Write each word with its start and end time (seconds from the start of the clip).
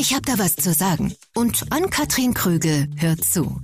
Ich 0.00 0.14
habe 0.14 0.22
da 0.22 0.38
was 0.38 0.54
zu 0.54 0.72
sagen. 0.72 1.12
Und 1.34 1.64
Ann-Kathrin 1.70 2.32
Krügel 2.32 2.86
hört 2.98 3.24
zu. 3.24 3.60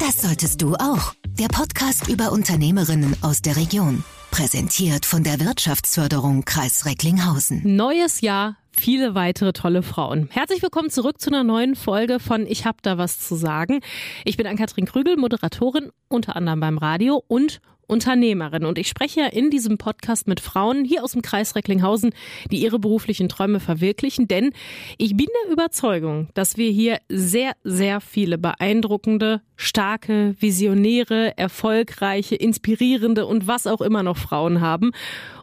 Das 0.00 0.20
solltest 0.20 0.60
du 0.62 0.74
auch. 0.74 1.14
Der 1.38 1.46
Podcast 1.46 2.08
über 2.08 2.32
Unternehmerinnen 2.32 3.14
aus 3.22 3.40
der 3.40 3.56
Region. 3.56 4.02
Präsentiert 4.32 5.06
von 5.06 5.22
der 5.22 5.38
Wirtschaftsförderung 5.38 6.44
Kreis 6.44 6.86
Recklinghausen. 6.86 7.76
Neues 7.76 8.20
Jahr, 8.20 8.56
viele 8.72 9.14
weitere 9.14 9.52
tolle 9.52 9.84
Frauen. 9.84 10.28
Herzlich 10.32 10.60
willkommen 10.60 10.90
zurück 10.90 11.20
zu 11.20 11.30
einer 11.30 11.44
neuen 11.44 11.76
Folge 11.76 12.18
von 12.18 12.46
Ich 12.48 12.66
hab 12.66 12.82
da 12.82 12.98
was 12.98 13.20
zu 13.20 13.36
sagen. 13.36 13.78
Ich 14.24 14.36
bin 14.36 14.48
Ann-Kathrin 14.48 14.86
Krügel, 14.86 15.16
Moderatorin 15.16 15.92
unter 16.08 16.34
anderem 16.34 16.58
beim 16.58 16.78
Radio 16.78 17.22
und 17.28 17.60
Unternehmerin. 17.90 18.64
Und 18.64 18.78
ich 18.78 18.88
spreche 18.88 19.20
ja 19.20 19.26
in 19.26 19.50
diesem 19.50 19.76
Podcast 19.76 20.28
mit 20.28 20.40
Frauen 20.40 20.84
hier 20.84 21.04
aus 21.04 21.12
dem 21.12 21.22
Kreis 21.22 21.54
Recklinghausen, 21.54 22.12
die 22.50 22.62
ihre 22.62 22.78
beruflichen 22.78 23.28
Träume 23.28 23.60
verwirklichen. 23.60 24.28
Denn 24.28 24.52
ich 24.96 25.16
bin 25.16 25.26
der 25.44 25.52
Überzeugung, 25.52 26.28
dass 26.34 26.56
wir 26.56 26.70
hier 26.70 26.98
sehr, 27.08 27.52
sehr 27.64 28.00
viele 28.00 28.38
beeindruckende, 28.38 29.42
starke, 29.56 30.34
visionäre, 30.38 31.36
erfolgreiche, 31.36 32.36
inspirierende 32.36 33.26
und 33.26 33.46
was 33.46 33.66
auch 33.66 33.80
immer 33.80 34.02
noch 34.02 34.16
Frauen 34.16 34.60
haben. 34.60 34.92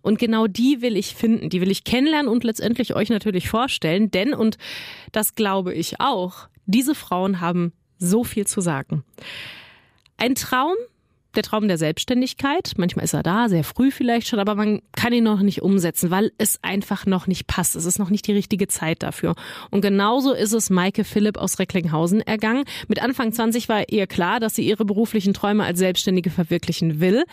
Und 0.01 0.17
genau 0.17 0.47
die 0.47 0.81
will 0.81 0.97
ich 0.97 1.15
finden, 1.15 1.49
die 1.49 1.61
will 1.61 1.69
ich 1.69 1.83
kennenlernen 1.83 2.31
und 2.31 2.43
letztendlich 2.43 2.95
euch 2.95 3.09
natürlich 3.09 3.49
vorstellen. 3.49 4.09
Denn, 4.09 4.33
und 4.33 4.57
das 5.11 5.35
glaube 5.35 5.73
ich 5.73 5.99
auch, 5.99 6.47
diese 6.65 6.95
Frauen 6.95 7.41
haben 7.41 7.73
so 7.99 8.23
viel 8.23 8.47
zu 8.47 8.61
sagen. 8.61 9.03
Ein 10.17 10.35
Traum, 10.35 10.75
der 11.35 11.43
Traum 11.43 11.67
der 11.67 11.77
Selbstständigkeit. 11.77 12.73
Manchmal 12.77 13.05
ist 13.05 13.13
er 13.13 13.23
da, 13.23 13.49
sehr 13.49 13.63
früh 13.63 13.91
vielleicht 13.91 14.27
schon, 14.27 14.39
aber 14.39 14.55
man 14.55 14.81
kann 14.93 15.13
ihn 15.13 15.23
noch 15.23 15.41
nicht 15.41 15.61
umsetzen, 15.61 16.11
weil 16.11 16.31
es 16.37 16.59
einfach 16.63 17.05
noch 17.05 17.27
nicht 17.27 17.47
passt. 17.47 17.75
Es 17.75 17.85
ist 17.85 17.99
noch 17.99 18.09
nicht 18.09 18.27
die 18.27 18.33
richtige 18.33 18.67
Zeit 18.67 19.03
dafür. 19.03 19.35
Und 19.69 19.81
genauso 19.81 20.33
ist 20.33 20.53
es 20.53 20.69
Maike 20.69 21.03
Philipp 21.03 21.37
aus 21.37 21.59
Recklinghausen 21.59 22.21
ergangen. 22.21 22.63
Mit 22.87 23.01
Anfang 23.01 23.31
20 23.31 23.69
war 23.69 23.89
ihr 23.89 24.07
klar, 24.07 24.39
dass 24.39 24.55
sie 24.55 24.67
ihre 24.67 24.85
beruflichen 24.85 25.33
Träume 25.33 25.63
als 25.63 25.79
Selbstständige 25.79 26.29
verwirklichen 26.29 26.99
will. 26.99 27.23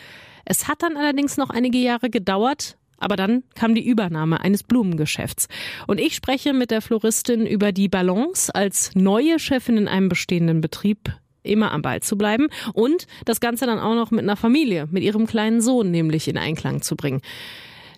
Es 0.44 0.68
hat 0.68 0.82
dann 0.82 0.96
allerdings 0.96 1.36
noch 1.36 1.50
einige 1.50 1.78
Jahre 1.78 2.10
gedauert, 2.10 2.76
aber 2.98 3.16
dann 3.16 3.42
kam 3.54 3.74
die 3.74 3.86
Übernahme 3.86 4.40
eines 4.40 4.62
Blumengeschäfts. 4.62 5.48
Und 5.86 6.00
ich 6.00 6.14
spreche 6.14 6.52
mit 6.52 6.70
der 6.70 6.82
Floristin 6.82 7.46
über 7.46 7.72
die 7.72 7.88
Balance 7.88 8.54
als 8.54 8.94
neue 8.94 9.38
Chefin 9.38 9.76
in 9.76 9.88
einem 9.88 10.08
bestehenden 10.08 10.60
Betrieb 10.60 11.12
immer 11.44 11.72
am 11.72 11.82
Ball 11.82 12.00
zu 12.00 12.18
bleiben 12.18 12.48
und 12.72 13.06
das 13.24 13.40
Ganze 13.40 13.66
dann 13.66 13.78
auch 13.78 13.94
noch 13.94 14.10
mit 14.10 14.22
einer 14.22 14.36
Familie, 14.36 14.88
mit 14.90 15.02
ihrem 15.02 15.26
kleinen 15.26 15.60
Sohn 15.60 15.90
nämlich 15.90 16.26
in 16.28 16.36
Einklang 16.36 16.82
zu 16.82 16.96
bringen. 16.96 17.20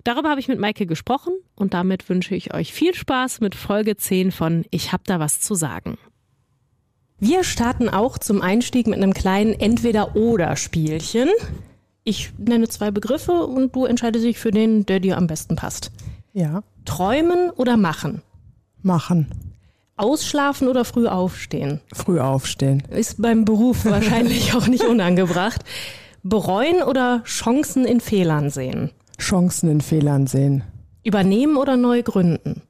Darüber 0.05 0.30
habe 0.30 0.38
ich 0.38 0.47
mit 0.47 0.61
Maike 0.61 0.86
gesprochen 0.86 1.33
und 1.56 1.75
damit 1.75 2.08
wünsche 2.08 2.34
ich 2.36 2.55
euch 2.55 2.72
viel 2.72 2.94
Spaß 2.94 3.41
mit 3.41 3.55
Folge 3.55 3.97
10 3.97 4.30
von 4.30 4.64
Ich 4.70 4.92
hab 4.92 5.05
da 5.05 5.19
was 5.19 5.41
zu 5.41 5.55
sagen. 5.55 5.98
Wir 7.19 7.44
starten 7.44 7.88
auch 7.88 8.19
zum 8.19 8.42
Einstieg 8.42 8.86
mit 8.86 8.98
einem 8.98 9.14
kleinen 9.14 9.55
Entweder-Oder-Spielchen. 9.55 11.31
Ich 12.05 12.33
nenne 12.38 12.69
zwei 12.69 12.91
Begriffe 12.91 13.33
und 13.33 13.75
du 13.75 13.86
entscheidest 13.86 14.25
dich 14.25 14.38
für 14.38 14.50
den, 14.50 14.86
der 14.86 15.00
dir 15.00 15.16
am 15.16 15.27
besten 15.27 15.56
passt. 15.56 15.91
Ja. 16.34 16.62
Träumen 16.84 17.50
oder 17.50 17.77
machen? 17.77 18.22
Machen. 18.83 19.45
Ausschlafen 19.97 20.69
oder 20.69 20.84
früh 20.84 21.06
aufstehen? 21.06 21.80
Früh 21.92 22.20
aufstehen. 22.20 22.83
Ist 22.91 23.20
beim 23.20 23.44
Beruf 23.44 23.84
wahrscheinlich 23.84 24.55
auch 24.55 24.66
nicht 24.66 24.84
unangebracht. 24.84 25.62
Bereuen 26.22 26.83
oder 26.83 27.22
Chancen 27.25 27.84
in 27.84 28.00
Fehlern 28.00 28.50
sehen? 28.50 28.91
Chancen 29.19 29.70
in 29.70 29.80
Fehlern 29.80 30.27
sehen. 30.27 30.64
Übernehmen 31.03 31.56
oder 31.56 31.77
neu 31.77 32.03
gründen? 32.03 32.62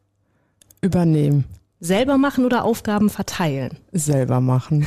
Übernehmen. 0.83 1.45
Selber 1.81 2.17
machen 2.17 2.45
oder 2.45 2.65
Aufgaben 2.65 3.11
verteilen? 3.11 3.79
Selber 3.93 4.41
machen. 4.41 4.87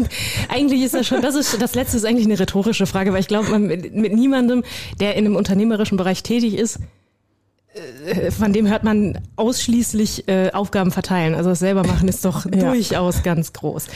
eigentlich 0.48 0.82
ist 0.82 0.94
das 0.94 1.06
schon, 1.06 1.20
das 1.22 1.34
ist, 1.34 1.60
das 1.60 1.74
letzte 1.74 1.96
ist 1.96 2.04
eigentlich 2.04 2.26
eine 2.26 2.38
rhetorische 2.38 2.86
Frage, 2.86 3.12
weil 3.12 3.20
ich 3.20 3.28
glaube, 3.28 3.58
mit, 3.58 3.94
mit 3.94 4.14
niemandem, 4.14 4.62
der 5.00 5.16
in 5.16 5.26
einem 5.26 5.36
unternehmerischen 5.36 5.96
Bereich 5.96 6.22
tätig 6.22 6.54
ist, 6.54 6.78
von 8.36 8.52
dem 8.52 8.68
hört 8.68 8.84
man 8.84 9.18
ausschließlich 9.36 10.28
äh, 10.28 10.50
Aufgaben 10.52 10.90
verteilen. 10.90 11.34
Also 11.34 11.50
das 11.50 11.60
selber 11.60 11.86
machen 11.86 12.08
ist 12.08 12.24
doch 12.24 12.44
ja. 12.54 12.72
durchaus 12.72 13.22
ganz 13.22 13.52
groß. 13.52 13.86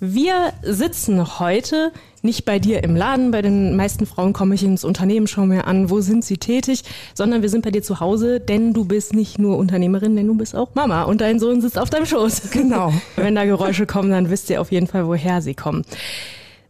Wir 0.00 0.52
sitzen 0.62 1.40
heute 1.40 1.90
nicht 2.22 2.44
bei 2.44 2.60
dir 2.60 2.84
im 2.84 2.94
Laden. 2.94 3.32
Bei 3.32 3.42
den 3.42 3.74
meisten 3.74 4.06
Frauen 4.06 4.32
komme 4.32 4.54
ich 4.54 4.62
ins 4.62 4.84
Unternehmen, 4.84 5.26
schaue 5.26 5.46
mir 5.46 5.66
an, 5.66 5.90
wo 5.90 6.00
sind 6.00 6.24
sie 6.24 6.38
tätig, 6.38 6.84
sondern 7.14 7.42
wir 7.42 7.48
sind 7.48 7.64
bei 7.64 7.72
dir 7.72 7.82
zu 7.82 7.98
Hause, 7.98 8.38
denn 8.38 8.72
du 8.72 8.84
bist 8.84 9.12
nicht 9.12 9.40
nur 9.40 9.56
Unternehmerin, 9.56 10.14
denn 10.14 10.28
du 10.28 10.36
bist 10.36 10.54
auch 10.54 10.74
Mama 10.74 11.02
und 11.02 11.20
dein 11.20 11.40
Sohn 11.40 11.60
sitzt 11.60 11.78
auf 11.78 11.90
deinem 11.90 12.06
Schoß. 12.06 12.42
Genau. 12.52 12.92
Wenn 13.16 13.34
da 13.34 13.44
Geräusche 13.44 13.86
kommen, 13.86 14.10
dann 14.10 14.30
wisst 14.30 14.50
ihr 14.50 14.60
auf 14.60 14.70
jeden 14.70 14.86
Fall, 14.86 15.06
woher 15.06 15.42
sie 15.42 15.54
kommen. 15.54 15.84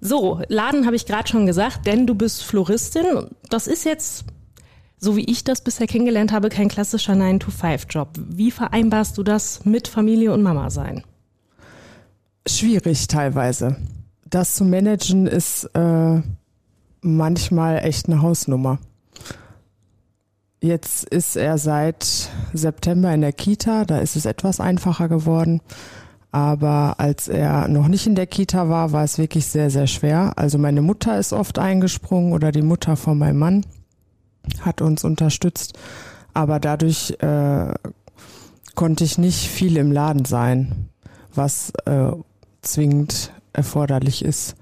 So, 0.00 0.40
Laden 0.48 0.86
habe 0.86 0.96
ich 0.96 1.06
gerade 1.06 1.28
schon 1.28 1.46
gesagt, 1.46 1.86
denn 1.86 2.06
du 2.06 2.14
bist 2.14 2.44
Floristin. 2.44 3.26
Das 3.50 3.66
ist 3.66 3.84
jetzt 3.84 4.24
so 4.98 5.16
wie 5.16 5.24
ich 5.24 5.44
das 5.44 5.60
bisher 5.60 5.86
kennengelernt 5.86 6.32
habe, 6.32 6.48
kein 6.48 6.68
klassischer 6.68 7.14
9-to-5-Job. 7.14 8.10
Wie 8.28 8.50
vereinbarst 8.50 9.16
du 9.16 9.22
das 9.22 9.64
mit 9.64 9.88
Familie 9.88 10.32
und 10.32 10.42
Mama 10.42 10.70
sein? 10.70 11.04
Schwierig 12.46 13.06
teilweise. 13.06 13.76
Das 14.28 14.54
zu 14.54 14.64
managen 14.64 15.26
ist 15.26 15.64
äh, 15.74 16.20
manchmal 17.00 17.78
echt 17.84 18.06
eine 18.06 18.22
Hausnummer. 18.22 18.78
Jetzt 20.60 21.04
ist 21.04 21.36
er 21.36 21.56
seit 21.56 22.30
September 22.52 23.14
in 23.14 23.20
der 23.20 23.32
Kita, 23.32 23.84
da 23.84 23.98
ist 23.98 24.16
es 24.16 24.26
etwas 24.26 24.58
einfacher 24.58 25.08
geworden. 25.08 25.60
Aber 26.32 26.96
als 26.98 27.28
er 27.28 27.68
noch 27.68 27.88
nicht 27.88 28.06
in 28.06 28.16
der 28.16 28.26
Kita 28.26 28.68
war, 28.68 28.92
war 28.92 29.04
es 29.04 29.18
wirklich 29.18 29.46
sehr, 29.46 29.70
sehr 29.70 29.86
schwer. 29.86 30.32
Also 30.36 30.58
meine 30.58 30.82
Mutter 30.82 31.18
ist 31.18 31.32
oft 31.32 31.58
eingesprungen 31.58 32.32
oder 32.32 32.52
die 32.52 32.62
Mutter 32.62 32.96
von 32.96 33.16
meinem 33.16 33.38
Mann 33.38 33.64
hat 34.62 34.80
uns 34.80 35.04
unterstützt. 35.04 35.78
Aber 36.34 36.60
dadurch 36.60 37.16
äh, 37.20 37.74
konnte 38.74 39.04
ich 39.04 39.18
nicht 39.18 39.48
viel 39.48 39.76
im 39.76 39.92
Laden 39.92 40.24
sein, 40.24 40.88
was 41.34 41.72
äh, 41.84 42.12
zwingend 42.62 43.32
erforderlich 43.52 44.24
ist 44.24 44.56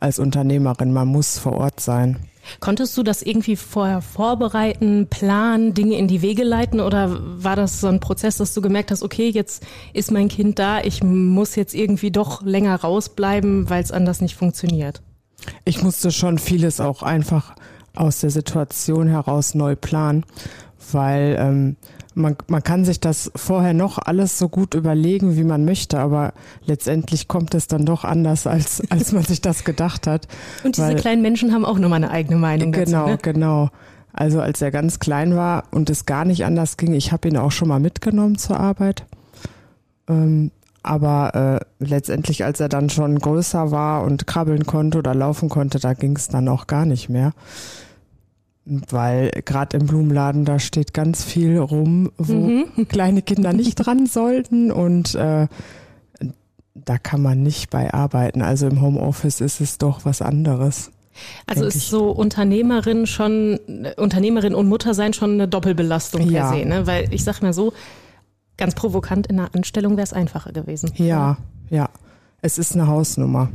als 0.00 0.18
Unternehmerin. 0.18 0.92
Man 0.92 1.08
muss 1.08 1.38
vor 1.38 1.54
Ort 1.54 1.80
sein. 1.80 2.18
Konntest 2.60 2.96
du 2.98 3.02
das 3.02 3.22
irgendwie 3.22 3.56
vorher 3.56 4.02
vorbereiten, 4.02 5.06
planen, 5.08 5.74
Dinge 5.74 5.96
in 5.96 6.08
die 6.08 6.22
Wege 6.22 6.42
leiten 6.42 6.80
oder 6.80 7.16
war 7.42 7.56
das 7.56 7.80
so 7.80 7.86
ein 7.86 8.00
Prozess, 8.00 8.36
dass 8.36 8.52
du 8.52 8.60
gemerkt 8.60 8.90
hast, 8.90 9.02
okay, 9.02 9.28
jetzt 9.28 9.64
ist 9.92 10.10
mein 10.10 10.28
Kind 10.28 10.58
da, 10.58 10.80
ich 10.80 11.04
muss 11.04 11.54
jetzt 11.54 11.72
irgendwie 11.72 12.10
doch 12.10 12.42
länger 12.42 12.74
rausbleiben, 12.74 13.70
weil 13.70 13.82
es 13.82 13.92
anders 13.92 14.20
nicht 14.20 14.34
funktioniert? 14.34 15.02
Ich 15.64 15.82
musste 15.82 16.10
schon 16.10 16.38
vieles 16.38 16.80
auch 16.80 17.02
einfach 17.02 17.54
aus 17.94 18.20
der 18.20 18.30
Situation 18.30 19.08
heraus 19.08 19.54
neu 19.54 19.76
planen, 19.76 20.24
weil 20.92 21.36
ähm, 21.38 21.76
man, 22.14 22.36
man 22.48 22.62
kann 22.62 22.84
sich 22.84 23.00
das 23.00 23.30
vorher 23.34 23.74
noch 23.74 23.98
alles 23.98 24.38
so 24.38 24.48
gut 24.48 24.74
überlegen, 24.74 25.36
wie 25.36 25.44
man 25.44 25.64
möchte, 25.64 25.98
aber 25.98 26.32
letztendlich 26.64 27.28
kommt 27.28 27.54
es 27.54 27.66
dann 27.66 27.86
doch 27.86 28.04
anders, 28.04 28.46
als, 28.46 28.82
als 28.90 29.12
man 29.12 29.22
sich 29.22 29.40
das 29.40 29.64
gedacht 29.64 30.06
hat. 30.06 30.28
Und 30.64 30.76
diese 30.76 30.88
weil, 30.88 30.96
kleinen 30.96 31.22
Menschen 31.22 31.52
haben 31.52 31.64
auch 31.64 31.78
nochmal 31.78 32.02
eine 32.02 32.10
eigene 32.10 32.36
Meinung. 32.36 32.72
Genau, 32.72 33.06
dazu, 33.06 33.10
ne? 33.10 33.18
genau. 33.22 33.70
Also 34.12 34.40
als 34.40 34.60
er 34.60 34.70
ganz 34.70 34.98
klein 34.98 35.36
war 35.36 35.64
und 35.70 35.88
es 35.88 36.04
gar 36.04 36.26
nicht 36.26 36.44
anders 36.44 36.76
ging, 36.76 36.92
ich 36.92 37.12
habe 37.12 37.28
ihn 37.28 37.38
auch 37.38 37.52
schon 37.52 37.68
mal 37.68 37.80
mitgenommen 37.80 38.36
zur 38.36 38.60
Arbeit. 38.60 39.06
Ähm, 40.06 40.50
aber 40.82 41.60
äh, 41.80 41.84
letztendlich, 41.84 42.44
als 42.44 42.60
er 42.60 42.68
dann 42.68 42.90
schon 42.90 43.18
größer 43.18 43.70
war 43.70 44.02
und 44.02 44.26
krabbeln 44.26 44.66
konnte 44.66 44.98
oder 44.98 45.14
laufen 45.14 45.48
konnte, 45.48 45.78
da 45.78 45.94
ging 45.94 46.16
es 46.16 46.28
dann 46.28 46.48
auch 46.48 46.66
gar 46.66 46.84
nicht 46.84 47.08
mehr. 47.08 47.32
Weil 48.64 49.30
gerade 49.44 49.76
im 49.76 49.86
Blumenladen, 49.86 50.44
da 50.44 50.58
steht 50.58 50.94
ganz 50.94 51.24
viel 51.24 51.58
rum, 51.58 52.12
wo 52.16 52.32
mhm. 52.32 52.66
kleine 52.88 53.22
Kinder 53.22 53.52
nicht 53.52 53.74
dran 53.74 54.06
sollten 54.06 54.70
und 54.70 55.14
äh, 55.16 55.48
da 56.74 56.98
kann 56.98 57.22
man 57.22 57.42
nicht 57.42 57.70
bei 57.70 57.92
arbeiten. 57.92 58.40
Also 58.40 58.68
im 58.68 58.80
Homeoffice 58.80 59.40
ist 59.40 59.60
es 59.60 59.78
doch 59.78 60.04
was 60.04 60.22
anderes. 60.22 60.92
Also 61.46 61.66
ist 61.66 61.90
so 61.90 62.10
Unternehmerin 62.10 63.06
schon, 63.06 63.58
Unternehmerin 63.96 64.54
und 64.54 64.68
Mutter 64.68 64.94
sein 64.94 65.12
schon 65.12 65.32
eine 65.32 65.48
Doppelbelastung 65.48 66.22
per 66.22 66.30
ja. 66.30 66.52
se, 66.52 66.64
ne? 66.64 66.86
Weil 66.86 67.12
ich 67.12 67.24
sag 67.24 67.42
mal 67.42 67.52
so, 67.52 67.74
Ganz 68.56 68.74
provokant 68.74 69.26
in 69.26 69.38
der 69.38 69.54
Anstellung 69.54 69.96
wäre 69.96 70.04
es 70.04 70.12
einfacher 70.12 70.52
gewesen. 70.52 70.92
Ja, 70.96 71.36
ja. 71.70 71.88
Es 72.42 72.58
ist 72.58 72.74
eine 72.74 72.86
Hausnummer. 72.86 73.50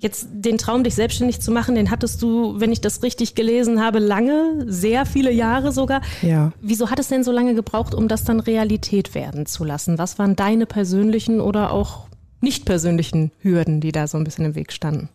Jetzt 0.00 0.28
den 0.32 0.58
Traum, 0.58 0.84
dich 0.84 0.94
selbstständig 0.94 1.40
zu 1.40 1.50
machen, 1.50 1.74
den 1.74 1.90
hattest 1.90 2.22
du, 2.22 2.60
wenn 2.60 2.70
ich 2.70 2.80
das 2.80 3.02
richtig 3.02 3.34
gelesen 3.34 3.82
habe, 3.82 3.98
lange, 3.98 4.64
sehr 4.66 5.06
viele 5.06 5.32
Jahre 5.32 5.72
sogar. 5.72 6.02
Ja. 6.22 6.52
Wieso 6.60 6.90
hat 6.90 7.00
es 7.00 7.08
denn 7.08 7.24
so 7.24 7.32
lange 7.32 7.54
gebraucht, 7.54 7.94
um 7.94 8.06
das 8.06 8.22
dann 8.22 8.38
Realität 8.38 9.14
werden 9.14 9.46
zu 9.46 9.64
lassen? 9.64 9.98
Was 9.98 10.18
waren 10.18 10.36
deine 10.36 10.66
persönlichen 10.66 11.40
oder 11.40 11.72
auch 11.72 12.06
nicht 12.40 12.64
persönlichen 12.64 13.32
Hürden, 13.40 13.80
die 13.80 13.90
da 13.90 14.06
so 14.06 14.18
ein 14.18 14.24
bisschen 14.24 14.44
im 14.44 14.54
Weg 14.54 14.72
standen? 14.72 15.08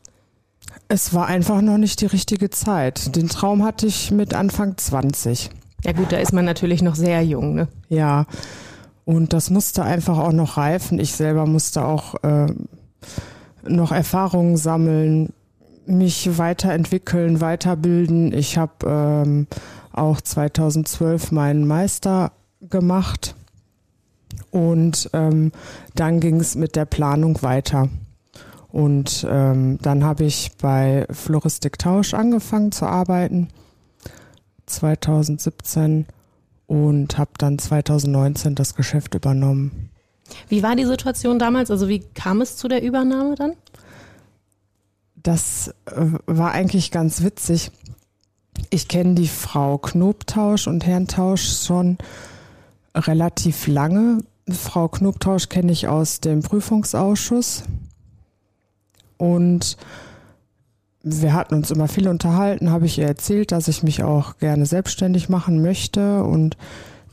Es 0.88 1.14
war 1.14 1.28
einfach 1.28 1.62
noch 1.62 1.78
nicht 1.78 2.02
die 2.02 2.06
richtige 2.06 2.50
Zeit. 2.50 3.16
Den 3.16 3.30
Traum 3.30 3.64
hatte 3.64 3.88
ich 3.88 4.12
mit 4.12 4.34
Anfang 4.34 4.78
20. 4.78 5.50
Ja 5.86 5.92
gut, 5.92 6.12
da 6.12 6.18
ist 6.18 6.34
man 6.34 6.46
natürlich 6.46 6.82
noch 6.82 6.96
sehr 6.96 7.24
jung, 7.24 7.56
ne? 7.56 7.68
Ja. 7.90 8.26
Und 9.06 9.34
das 9.34 9.50
musste 9.50 9.84
einfach 9.84 10.18
auch 10.18 10.32
noch 10.32 10.58
reifen. 10.58 11.00
Ich 11.00 11.14
selber 11.14 11.46
musste 11.46 11.86
auch 11.86 12.16
äh, 12.24 12.48
noch 13.68 13.92
Erfahrungen 13.92 14.58
sammeln, 14.58 15.34
mich 15.86 16.38
weiterentwickeln, 16.38 17.42
weiterbilden. 17.42 18.34
Ich 18.34 18.58
habe 18.58 18.86
ähm, 18.88 19.48
auch 19.92 20.22
2012 20.22 21.32
meinen 21.32 21.68
Meister 21.68 22.32
gemacht 22.70 23.36
und 24.52 25.10
ähm, 25.14 25.52
dann 25.96 26.20
ging 26.20 26.40
es 26.40 26.56
mit 26.56 26.76
der 26.76 26.86
Planung 26.86 27.42
weiter. 27.42 27.90
Und 28.72 29.26
ähm, 29.30 29.78
dann 29.82 30.04
habe 30.04 30.24
ich 30.24 30.52
bei 30.60 31.06
Floristik 31.12 31.78
Tausch 31.78 32.16
angefangen 32.16 32.72
zu 32.72 32.88
arbeiten, 32.88 33.50
2017 34.66 36.08
und 36.66 37.18
habe 37.20 37.32
dann 37.38 37.60
2019 37.60 38.56
das 38.56 38.74
Geschäft 38.74 39.14
übernommen. 39.14 39.92
Wie 40.50 40.64
war 40.64 40.76
die 40.76 40.86
Situation 40.86 41.40
damals? 41.40 41.72
Also 41.72 41.88
wie 41.88 42.00
kam 42.00 42.42
es 42.42 42.58
zu 42.58 42.68
der 42.68 42.84
Übernahme 42.84 43.36
dann? 43.36 43.54
Das 45.16 45.74
äh, 45.86 46.06
war 46.26 46.52
eigentlich 46.52 46.92
ganz 46.92 47.24
witzig. 47.24 47.72
Ich 48.70 48.88
kenne 48.88 49.16
die 49.16 49.28
Frau 49.28 49.78
Knobtausch 49.78 50.68
und 50.68 50.86
Herrn 50.86 51.08
Tausch 51.08 51.66
schon 51.66 51.98
relativ 52.96 53.68
lange. 53.68 54.20
Frau 54.50 54.88
Knobtausch 54.88 55.50
kenne 55.50 55.72
ich 55.72 55.88
aus 55.88 56.20
dem 56.20 56.42
Prüfungsausschuss. 56.42 57.64
Und 59.18 59.78
wir 61.04 61.34
hatten 61.34 61.56
uns 61.56 61.72
immer 61.72 61.88
viel 61.88 62.08
unterhalten, 62.08 62.72
habe 62.72 62.86
ich 62.86 62.98
ihr 62.98 63.08
erzählt, 63.08 63.52
dass 63.52 63.68
ich 63.68 63.84
mich 63.84 64.04
auch 64.04 64.38
gerne 64.38 64.66
selbstständig 64.66 65.30
machen 65.30 65.62
möchte 65.62 66.24
und 66.24 66.58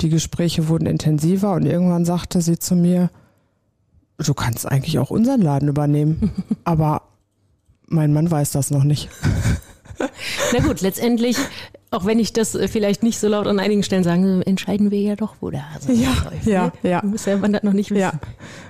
die 0.00 0.08
Gespräche 0.08 0.68
wurden 0.68 0.86
intensiver 0.86 1.52
und 1.52 1.66
irgendwann 1.66 2.04
sagte 2.04 2.40
sie 2.40 2.58
zu 2.58 2.74
mir, 2.74 3.10
du 4.18 4.34
kannst 4.34 4.66
eigentlich 4.66 4.98
auch 4.98 5.10
unseren 5.10 5.42
Laden 5.42 5.68
übernehmen, 5.68 6.32
aber 6.64 7.02
mein 7.86 8.12
Mann 8.12 8.30
weiß 8.30 8.52
das 8.52 8.70
noch 8.70 8.84
nicht. 8.84 9.08
Na 10.52 10.60
gut, 10.60 10.80
letztendlich, 10.80 11.36
auch 11.90 12.06
wenn 12.06 12.18
ich 12.18 12.32
das 12.32 12.54
äh, 12.54 12.68
vielleicht 12.68 13.02
nicht 13.02 13.18
so 13.18 13.28
laut 13.28 13.46
an 13.46 13.58
einigen 13.58 13.82
Stellen 13.82 14.04
sage, 14.04 14.42
entscheiden 14.46 14.90
wir 14.90 15.00
ja 15.00 15.16
doch, 15.16 15.36
wo 15.40 15.50
der 15.50 15.74
Hase 15.74 15.92
ja, 15.92 16.08
läuft. 16.24 16.46
Ja, 16.46 16.64
ne? 16.66 16.72
ja. 16.82 17.02
Muss 17.04 17.26
ja 17.26 17.36
man 17.36 17.52
das 17.52 17.62
noch 17.62 17.72
nicht 17.72 17.90
wissen. 17.90 18.00
Ja, 18.00 18.12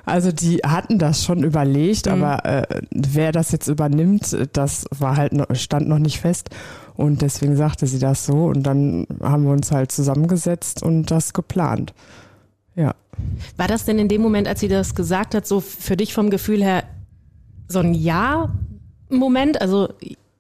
also 0.05 0.32
die 0.32 0.59
hatten 0.59 0.99
das 0.99 1.25
schon 1.25 1.44
überlegt, 1.44 2.06
mhm. 2.06 2.12
aber 2.12 2.44
äh, 2.44 2.82
wer 2.91 3.32
das 3.32 3.53
jetzt 3.53 3.69
übernimmt, 3.69 4.37
das 4.53 4.87
war 4.91 5.17
halt 5.17 5.32
noch, 5.32 5.47
stand 5.55 5.88
noch 5.88 5.99
nicht 5.99 6.21
fest. 6.21 6.50
Und 7.00 7.23
deswegen 7.23 7.56
sagte 7.56 7.87
sie 7.87 7.99
das 7.99 8.26
so 8.26 8.44
und 8.44 8.62
dann 8.64 9.06
haben 9.23 9.44
wir 9.44 9.52
uns 9.52 9.73
halt 9.73 9.91
zusammengesetzt 9.91 10.82
und 10.82 11.11
das 11.11 11.32
geplant. 11.32 11.94
Ja. 12.76 12.94
War 13.56 13.69
das 13.69 13.87
denn 13.87 13.99
in 13.99 14.08
dem 14.08 14.20
Moment, 14.20 14.47
als 14.47 14.61
sie 14.61 14.69
das 14.69 14.94
gesagt 14.94 15.35
hat, 15.35 15.47
so 15.47 15.61
für 15.61 15.97
dich 15.97 16.12
vom 16.12 16.29
Gefühl 16.29 16.62
her 16.62 16.85
so 17.69 17.79
ein 17.79 17.94
Ja-Moment? 17.94 19.62
Also 19.62 19.88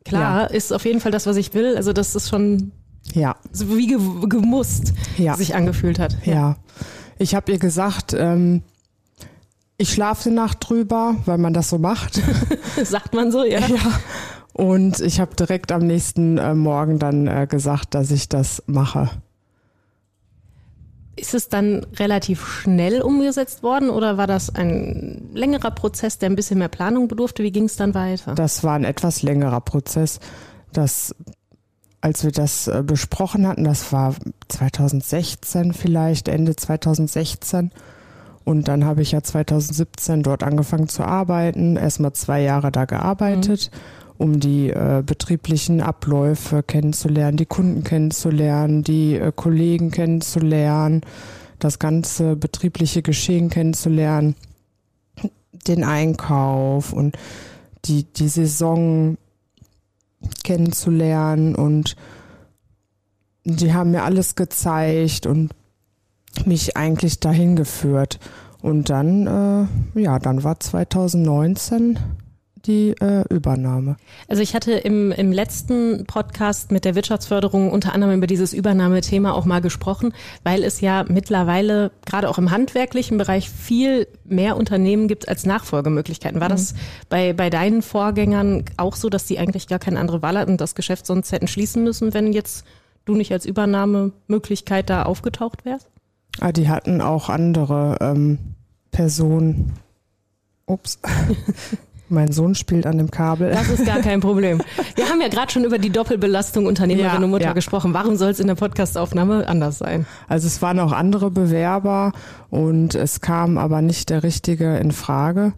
klar, 0.04 0.42
ja. 0.42 0.46
ist 0.48 0.70
auf 0.70 0.84
jeden 0.84 1.00
Fall 1.00 1.10
das, 1.10 1.26
was 1.26 1.38
ich 1.38 1.54
will. 1.54 1.78
Also 1.78 1.94
das 1.94 2.14
ist 2.14 2.28
schon 2.28 2.72
ja. 3.14 3.36
so 3.52 3.74
wie 3.78 3.86
gemusst 3.86 4.92
ja. 5.16 5.36
sich 5.36 5.54
angefühlt 5.54 5.98
hat. 5.98 6.18
Ja. 6.26 6.32
ja. 6.34 6.56
Ich 7.18 7.34
habe 7.34 7.52
ihr 7.52 7.58
gesagt, 7.58 8.12
ähm, 8.12 8.60
ich 9.78 9.94
schlafe 9.94 10.28
die 10.28 10.34
Nacht 10.34 10.58
drüber, 10.68 11.16
weil 11.24 11.38
man 11.38 11.54
das 11.54 11.70
so 11.70 11.78
macht. 11.78 12.20
Sagt 12.84 13.14
man 13.14 13.32
so, 13.32 13.44
ja. 13.44 13.60
Ja. 13.60 14.00
Und 14.60 15.00
ich 15.00 15.20
habe 15.20 15.34
direkt 15.34 15.72
am 15.72 15.86
nächsten 15.86 16.36
äh, 16.36 16.54
Morgen 16.54 16.98
dann 16.98 17.26
äh, 17.26 17.46
gesagt, 17.48 17.94
dass 17.94 18.10
ich 18.10 18.28
das 18.28 18.62
mache. 18.66 19.08
Ist 21.16 21.32
es 21.32 21.48
dann 21.48 21.86
relativ 21.96 22.46
schnell 22.46 23.00
umgesetzt 23.00 23.62
worden 23.62 23.88
oder 23.88 24.18
war 24.18 24.26
das 24.26 24.54
ein 24.54 25.30
längerer 25.32 25.70
Prozess, 25.70 26.18
der 26.18 26.28
ein 26.28 26.36
bisschen 26.36 26.58
mehr 26.58 26.68
Planung 26.68 27.08
bedurfte? 27.08 27.42
Wie 27.42 27.52
ging 27.52 27.64
es 27.64 27.76
dann 27.76 27.94
weiter? 27.94 28.34
Das 28.34 28.62
war 28.62 28.74
ein 28.74 28.84
etwas 28.84 29.22
längerer 29.22 29.62
Prozess. 29.62 30.20
Das, 30.74 31.14
als 32.02 32.22
wir 32.22 32.32
das 32.32 32.68
äh, 32.68 32.82
besprochen 32.84 33.46
hatten, 33.46 33.64
das 33.64 33.94
war 33.94 34.14
2016 34.48 35.72
vielleicht, 35.72 36.28
Ende 36.28 36.54
2016. 36.54 37.70
Und 38.44 38.68
dann 38.68 38.84
habe 38.84 39.00
ich 39.00 39.12
ja 39.12 39.22
2017 39.22 40.22
dort 40.22 40.42
angefangen 40.42 40.90
zu 40.90 41.02
arbeiten, 41.02 41.76
erstmal 41.76 42.12
zwei 42.12 42.42
Jahre 42.42 42.70
da 42.70 42.84
gearbeitet. 42.84 43.70
Mhm 43.72 44.00
um 44.20 44.38
die 44.38 44.68
äh, 44.68 45.02
betrieblichen 45.04 45.80
Abläufe 45.80 46.62
kennenzulernen, 46.62 47.38
die 47.38 47.46
Kunden 47.46 47.84
kennenzulernen, 47.84 48.84
die 48.84 49.14
äh, 49.14 49.32
Kollegen 49.34 49.90
kennenzulernen, 49.90 51.00
das 51.58 51.78
ganze 51.78 52.36
betriebliche 52.36 53.00
Geschehen 53.00 53.48
kennenzulernen, 53.48 54.34
den 55.66 55.84
Einkauf 55.84 56.92
und 56.92 57.16
die, 57.86 58.04
die 58.04 58.28
Saison 58.28 59.16
kennenzulernen 60.44 61.54
und 61.54 61.96
die 63.44 63.72
haben 63.72 63.92
mir 63.92 64.02
alles 64.02 64.34
gezeigt 64.34 65.24
und 65.24 65.52
mich 66.44 66.76
eigentlich 66.76 67.20
dahin 67.20 67.56
geführt. 67.56 68.20
Und 68.60 68.90
dann, 68.90 69.70
äh, 69.94 70.00
ja, 70.02 70.18
dann 70.18 70.44
war 70.44 70.60
2019 70.60 71.98
die 72.66 72.90
äh, 73.00 73.24
Übernahme? 73.28 73.96
Also 74.28 74.42
ich 74.42 74.54
hatte 74.54 74.72
im, 74.72 75.12
im 75.12 75.32
letzten 75.32 76.04
Podcast 76.06 76.72
mit 76.72 76.84
der 76.84 76.94
Wirtschaftsförderung 76.94 77.70
unter 77.70 77.94
anderem 77.94 78.16
über 78.16 78.26
dieses 78.26 78.52
Übernahmethema 78.52 79.32
auch 79.32 79.44
mal 79.44 79.60
gesprochen, 79.60 80.12
weil 80.42 80.62
es 80.64 80.80
ja 80.80 81.04
mittlerweile 81.08 81.90
gerade 82.06 82.28
auch 82.28 82.38
im 82.38 82.50
handwerklichen 82.50 83.18
Bereich 83.18 83.50
viel 83.50 84.06
mehr 84.24 84.56
Unternehmen 84.56 85.08
gibt 85.08 85.28
als 85.28 85.46
Nachfolgemöglichkeiten. 85.46 86.40
War 86.40 86.48
mhm. 86.48 86.52
das 86.52 86.74
bei, 87.08 87.32
bei 87.32 87.50
deinen 87.50 87.82
Vorgängern 87.82 88.64
auch 88.76 88.96
so, 88.96 89.08
dass 89.08 89.26
die 89.26 89.38
eigentlich 89.38 89.66
gar 89.66 89.78
keine 89.78 89.98
andere 89.98 90.22
Wahl 90.22 90.38
hatten 90.38 90.52
und 90.52 90.60
das 90.60 90.74
Geschäft 90.74 91.06
sonst 91.06 91.32
hätten 91.32 91.48
schließen 91.48 91.82
müssen, 91.82 92.14
wenn 92.14 92.32
jetzt 92.32 92.64
du 93.04 93.14
nicht 93.14 93.32
als 93.32 93.46
Übernahmemöglichkeit 93.46 94.90
da 94.90 95.04
aufgetaucht 95.04 95.64
wärst? 95.64 95.88
Ah, 96.38 96.52
die 96.52 96.68
hatten 96.68 97.00
auch 97.00 97.28
andere 97.28 97.98
ähm, 98.00 98.38
Personen. 98.90 99.74
Ups. 100.66 101.00
Mein 102.10 102.32
Sohn 102.32 102.54
spielt 102.54 102.86
an 102.86 102.98
dem 102.98 103.10
Kabel. 103.10 103.50
Das 103.50 103.68
ist 103.68 103.86
gar 103.86 104.00
kein 104.00 104.20
Problem. 104.20 104.60
Wir 104.96 105.08
haben 105.08 105.20
ja 105.20 105.28
gerade 105.28 105.52
schon 105.52 105.64
über 105.64 105.78
die 105.78 105.90
Doppelbelastung 105.90 106.66
Unternehmerin 106.66 107.20
ja, 107.20 107.24
und 107.24 107.30
Mutter 107.30 107.44
ja. 107.44 107.52
gesprochen. 107.52 107.94
Warum 107.94 108.16
soll 108.16 108.30
es 108.30 108.40
in 108.40 108.48
der 108.48 108.56
Podcastaufnahme 108.56 109.46
anders 109.46 109.78
sein? 109.78 110.06
Also 110.28 110.48
es 110.48 110.60
waren 110.60 110.80
auch 110.80 110.92
andere 110.92 111.30
Bewerber 111.30 112.12
und 112.50 112.96
es 112.96 113.20
kam 113.20 113.58
aber 113.58 113.80
nicht 113.80 114.10
der 114.10 114.22
Richtige 114.24 114.76
in 114.78 114.90
Frage 114.90 115.52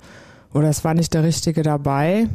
oder 0.53 0.69
es 0.69 0.85
war 0.85 0.93
nicht 0.95 1.15
der 1.15 1.23
Richtige 1.23 1.63
dabei, 1.63 2.29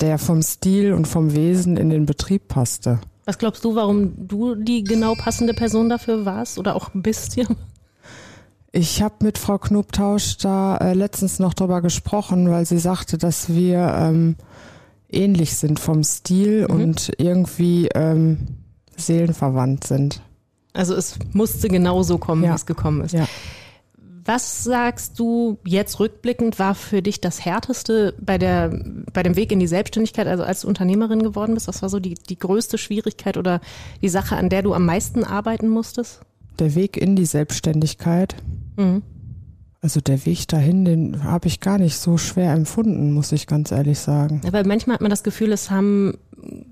der 0.00 0.18
vom 0.18 0.42
Stil 0.42 0.92
und 0.92 1.06
vom 1.06 1.34
Wesen 1.34 1.76
in 1.76 1.90
den 1.90 2.06
Betrieb 2.06 2.48
passte. 2.48 2.98
Was 3.24 3.38
glaubst 3.38 3.64
du, 3.64 3.76
warum 3.76 4.26
du 4.26 4.56
die 4.56 4.82
genau 4.82 5.14
passende 5.14 5.54
Person 5.54 5.88
dafür 5.88 6.24
warst 6.24 6.58
oder 6.58 6.74
auch 6.74 6.90
bist 6.92 7.34
hier? 7.34 7.46
Ich 8.74 9.02
habe 9.02 9.16
mit 9.20 9.36
Frau 9.36 9.58
Knobtausch 9.58 10.38
da 10.38 10.78
äh, 10.78 10.94
letztens 10.94 11.38
noch 11.38 11.52
drüber 11.52 11.82
gesprochen, 11.82 12.50
weil 12.50 12.64
sie 12.64 12.78
sagte, 12.78 13.18
dass 13.18 13.50
wir 13.50 13.94
ähm, 13.98 14.36
ähnlich 15.10 15.56
sind 15.56 15.78
vom 15.78 16.02
Stil 16.02 16.66
mhm. 16.68 16.74
und 16.74 17.12
irgendwie 17.18 17.88
ähm, 17.94 18.38
seelenverwandt 18.96 19.84
sind. 19.84 20.22
Also 20.72 20.94
es 20.94 21.18
musste 21.34 21.68
genauso 21.68 22.16
kommen, 22.16 22.44
ja. 22.44 22.50
wie 22.50 22.56
es 22.56 22.64
gekommen 22.64 23.02
ist. 23.02 23.12
Ja. 23.12 23.28
Was 24.24 24.64
sagst 24.64 25.18
du 25.18 25.58
jetzt 25.66 26.00
rückblickend 26.00 26.58
war 26.58 26.74
für 26.74 27.02
dich 27.02 27.20
das 27.20 27.44
härteste 27.44 28.14
bei 28.20 28.38
der 28.38 28.70
bei 29.12 29.22
dem 29.22 29.36
Weg 29.36 29.50
in 29.50 29.58
die 29.58 29.66
Selbstständigkeit, 29.66 30.28
also 30.28 30.44
als 30.44 30.60
du 30.60 30.68
Unternehmerin 30.68 31.22
geworden 31.22 31.54
bist? 31.54 31.68
Was 31.68 31.82
war 31.82 31.88
so 31.88 31.98
die 31.98 32.14
die 32.14 32.38
größte 32.38 32.78
Schwierigkeit 32.78 33.36
oder 33.36 33.60
die 34.00 34.08
Sache, 34.08 34.36
an 34.36 34.48
der 34.48 34.62
du 34.62 34.72
am 34.72 34.86
meisten 34.86 35.24
arbeiten 35.24 35.68
musstest? 35.68 36.20
Der 36.58 36.74
Weg 36.74 36.96
in 36.96 37.16
die 37.16 37.26
Selbstständigkeit. 37.26 38.36
Mhm. 38.76 39.02
Also 39.84 40.00
der 40.00 40.24
Weg 40.26 40.46
dahin, 40.46 40.84
den 40.84 41.24
habe 41.24 41.48
ich 41.48 41.58
gar 41.58 41.76
nicht 41.76 41.98
so 41.98 42.16
schwer 42.16 42.52
empfunden, 42.52 43.10
muss 43.10 43.32
ich 43.32 43.48
ganz 43.48 43.72
ehrlich 43.72 43.98
sagen. 43.98 44.40
Aber 44.46 44.64
manchmal 44.64 44.94
hat 44.94 45.00
man 45.00 45.10
das 45.10 45.24
Gefühl, 45.24 45.50
es 45.50 45.72
haben 45.72 46.18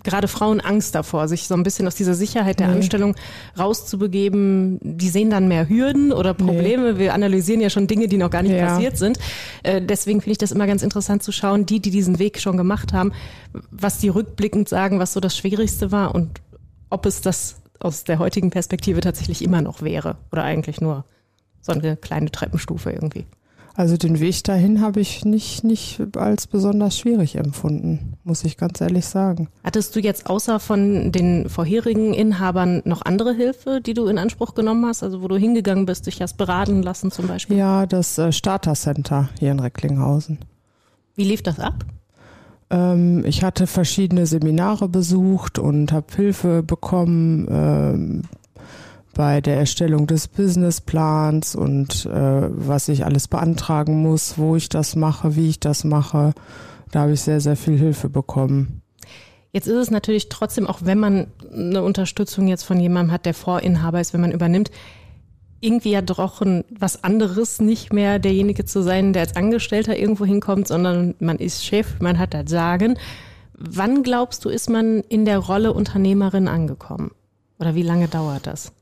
gerade 0.04 0.28
Frauen 0.28 0.60
Angst 0.60 0.94
davor, 0.94 1.26
sich 1.26 1.48
so 1.48 1.54
ein 1.54 1.64
bisschen 1.64 1.88
aus 1.88 1.96
dieser 1.96 2.14
Sicherheit 2.14 2.60
der 2.60 2.68
nee. 2.68 2.74
Anstellung 2.74 3.16
rauszubegeben. 3.58 4.78
Die 4.80 5.08
sehen 5.08 5.28
dann 5.28 5.48
mehr 5.48 5.68
Hürden 5.68 6.12
oder 6.12 6.34
Probleme. 6.34 6.92
Nee. 6.92 6.98
Wir 7.00 7.14
analysieren 7.14 7.60
ja 7.60 7.68
schon 7.68 7.88
Dinge, 7.88 8.06
die 8.06 8.16
noch 8.16 8.30
gar 8.30 8.42
nicht 8.42 8.52
ja. 8.52 8.66
passiert 8.66 8.96
sind. 8.96 9.18
Äh, 9.64 9.82
deswegen 9.82 10.20
finde 10.20 10.32
ich 10.32 10.38
das 10.38 10.52
immer 10.52 10.68
ganz 10.68 10.84
interessant 10.84 11.24
zu 11.24 11.32
schauen, 11.32 11.66
die, 11.66 11.80
die 11.80 11.90
diesen 11.90 12.20
Weg 12.20 12.40
schon 12.40 12.56
gemacht 12.56 12.92
haben, 12.92 13.10
was 13.72 13.98
die 13.98 14.08
rückblickend 14.08 14.68
sagen, 14.68 15.00
was 15.00 15.12
so 15.12 15.18
das 15.18 15.36
Schwierigste 15.36 15.90
war 15.90 16.14
und 16.14 16.40
ob 16.90 17.06
es 17.06 17.22
das 17.22 17.56
aus 17.80 18.04
der 18.04 18.20
heutigen 18.20 18.50
Perspektive 18.50 19.00
tatsächlich 19.00 19.42
immer 19.42 19.62
noch 19.62 19.82
wäre 19.82 20.18
oder 20.30 20.44
eigentlich 20.44 20.80
nur 20.80 21.04
so 21.60 21.72
eine 21.72 21.96
kleine 21.96 22.30
Treppenstufe 22.30 22.90
irgendwie. 22.90 23.26
Also 23.74 23.96
den 23.96 24.20
Weg 24.20 24.44
dahin 24.44 24.80
habe 24.80 25.00
ich 25.00 25.24
nicht, 25.24 25.64
nicht 25.64 26.02
als 26.16 26.46
besonders 26.46 26.98
schwierig 26.98 27.36
empfunden, 27.36 28.18
muss 28.24 28.44
ich 28.44 28.56
ganz 28.56 28.80
ehrlich 28.80 29.06
sagen. 29.06 29.48
Hattest 29.64 29.94
du 29.94 30.00
jetzt 30.00 30.28
außer 30.28 30.60
von 30.60 31.12
den 31.12 31.48
vorherigen 31.48 32.12
Inhabern 32.12 32.82
noch 32.84 33.02
andere 33.02 33.32
Hilfe, 33.32 33.80
die 33.80 33.94
du 33.94 34.06
in 34.06 34.18
Anspruch 34.18 34.54
genommen 34.54 34.84
hast, 34.86 35.02
also 35.02 35.22
wo 35.22 35.28
du 35.28 35.36
hingegangen 35.36 35.86
bist, 35.86 36.06
dich 36.06 36.20
hast 36.20 36.36
beraten 36.36 36.82
lassen 36.82 37.10
zum 37.10 37.26
Beispiel? 37.26 37.56
Ja, 37.56 37.86
das 37.86 38.18
äh, 38.18 38.32
Starter 38.32 38.74
Center 38.74 39.30
hier 39.38 39.52
in 39.52 39.60
Recklinghausen. 39.60 40.40
Wie 41.14 41.24
lief 41.24 41.42
das 41.42 41.58
ab? 41.58 41.84
Ähm, 42.70 43.24
ich 43.24 43.42
hatte 43.42 43.66
verschiedene 43.66 44.26
Seminare 44.26 44.88
besucht 44.88 45.58
und 45.58 45.92
habe 45.92 46.06
Hilfe 46.14 46.62
bekommen, 46.62 47.46
ähm, 47.50 48.22
bei 49.20 49.42
der 49.42 49.58
Erstellung 49.58 50.06
des 50.06 50.28
Businessplans 50.28 51.54
und 51.54 52.06
äh, 52.06 52.10
was 52.10 52.88
ich 52.88 53.04
alles 53.04 53.28
beantragen 53.28 54.00
muss, 54.00 54.38
wo 54.38 54.56
ich 54.56 54.70
das 54.70 54.96
mache, 54.96 55.36
wie 55.36 55.50
ich 55.50 55.60
das 55.60 55.84
mache. 55.84 56.32
Da 56.90 57.00
habe 57.00 57.12
ich 57.12 57.20
sehr, 57.20 57.38
sehr 57.42 57.56
viel 57.56 57.76
Hilfe 57.76 58.08
bekommen. 58.08 58.80
Jetzt 59.52 59.66
ist 59.66 59.76
es 59.76 59.90
natürlich 59.90 60.30
trotzdem, 60.30 60.66
auch 60.66 60.78
wenn 60.84 60.98
man 60.98 61.26
eine 61.52 61.82
Unterstützung 61.82 62.48
jetzt 62.48 62.62
von 62.62 62.80
jemandem 62.80 63.12
hat, 63.12 63.26
der 63.26 63.34
Vorinhaber 63.34 64.00
ist, 64.00 64.14
wenn 64.14 64.22
man 64.22 64.32
übernimmt, 64.32 64.70
irgendwie 65.60 65.90
ja 65.90 66.00
doch 66.00 66.40
was 66.70 67.04
anderes, 67.04 67.60
nicht 67.60 67.92
mehr 67.92 68.20
derjenige 68.20 68.64
zu 68.64 68.82
sein, 68.82 69.12
der 69.12 69.20
als 69.20 69.36
Angestellter 69.36 69.98
irgendwo 69.98 70.24
hinkommt, 70.24 70.66
sondern 70.66 71.14
man 71.18 71.36
ist 71.36 71.62
Chef, 71.62 72.00
man 72.00 72.18
hat 72.18 72.32
das 72.32 72.48
Sagen. 72.48 72.96
Wann 73.52 74.02
glaubst 74.02 74.46
du, 74.46 74.48
ist 74.48 74.70
man 74.70 75.00
in 75.10 75.26
der 75.26 75.40
Rolle 75.40 75.74
Unternehmerin 75.74 76.48
angekommen? 76.48 77.10
Oder 77.58 77.74
wie 77.74 77.82
lange 77.82 78.08
dauert 78.08 78.46
das? 78.46 78.72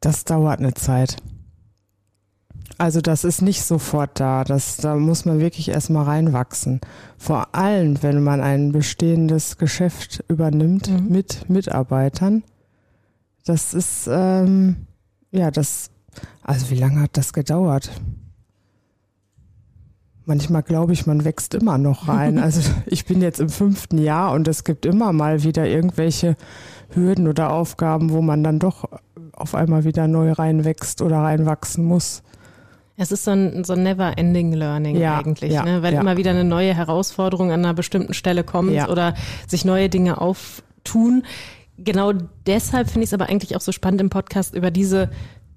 Das 0.00 0.24
dauert 0.24 0.60
eine 0.60 0.74
Zeit. 0.74 1.16
Also 2.78 3.02
das 3.02 3.24
ist 3.24 3.42
nicht 3.42 3.62
sofort 3.62 4.18
da. 4.18 4.42
Das, 4.42 4.78
da 4.78 4.96
muss 4.96 5.26
man 5.26 5.38
wirklich 5.38 5.68
erstmal 5.68 6.04
reinwachsen. 6.04 6.80
Vor 7.18 7.54
allem, 7.54 8.02
wenn 8.02 8.22
man 8.22 8.40
ein 8.40 8.72
bestehendes 8.72 9.58
Geschäft 9.58 10.24
übernimmt 10.28 10.88
mhm. 10.88 11.08
mit 11.08 11.50
Mitarbeitern. 11.50 12.42
Das 13.44 13.74
ist, 13.74 14.08
ähm, 14.10 14.86
ja, 15.30 15.50
das, 15.50 15.90
also 16.42 16.70
wie 16.70 16.76
lange 16.76 17.02
hat 17.02 17.18
das 17.18 17.34
gedauert? 17.34 17.90
Manchmal 20.24 20.62
glaube 20.62 20.94
ich, 20.94 21.06
man 21.06 21.24
wächst 21.26 21.54
immer 21.54 21.76
noch 21.76 22.08
rein. 22.08 22.38
Also 22.42 22.62
ich 22.86 23.04
bin 23.04 23.20
jetzt 23.20 23.40
im 23.40 23.50
fünften 23.50 23.98
Jahr 23.98 24.32
und 24.32 24.48
es 24.48 24.64
gibt 24.64 24.86
immer 24.86 25.12
mal 25.12 25.42
wieder 25.42 25.66
irgendwelche 25.66 26.36
Hürden 26.94 27.28
oder 27.28 27.52
Aufgaben, 27.52 28.10
wo 28.10 28.22
man 28.22 28.42
dann 28.42 28.58
doch 28.58 28.88
auf 29.40 29.54
einmal 29.54 29.84
wieder 29.84 30.06
neu 30.06 30.32
reinwächst 30.32 31.02
oder 31.02 31.18
reinwachsen 31.18 31.84
muss. 31.84 32.22
Es 32.96 33.12
ist 33.12 33.24
so 33.24 33.30
ein, 33.30 33.64
so 33.64 33.72
ein 33.72 33.82
never-ending 33.82 34.52
Learning 34.52 34.96
ja, 34.96 35.18
eigentlich, 35.18 35.52
ja, 35.52 35.64
ne? 35.64 35.82
wenn 35.82 35.94
ja. 35.94 36.02
immer 36.02 36.18
wieder 36.18 36.32
eine 36.32 36.44
neue 36.44 36.74
Herausforderung 36.74 37.50
an 37.50 37.64
einer 37.64 37.72
bestimmten 37.72 38.12
Stelle 38.12 38.44
kommt 38.44 38.72
oder 38.88 39.14
sich 39.46 39.64
neue 39.64 39.88
Dinge 39.88 40.20
auftun. 40.20 41.24
Genau 41.78 42.12
deshalb 42.46 42.88
finde 42.90 43.04
ich 43.04 43.08
es 43.08 43.14
aber 43.14 43.30
eigentlich 43.30 43.56
auch 43.56 43.62
so 43.62 43.72
spannend 43.72 44.02
im 44.02 44.10
Podcast 44.10 44.54
über 44.54 44.70
diese 44.70 45.08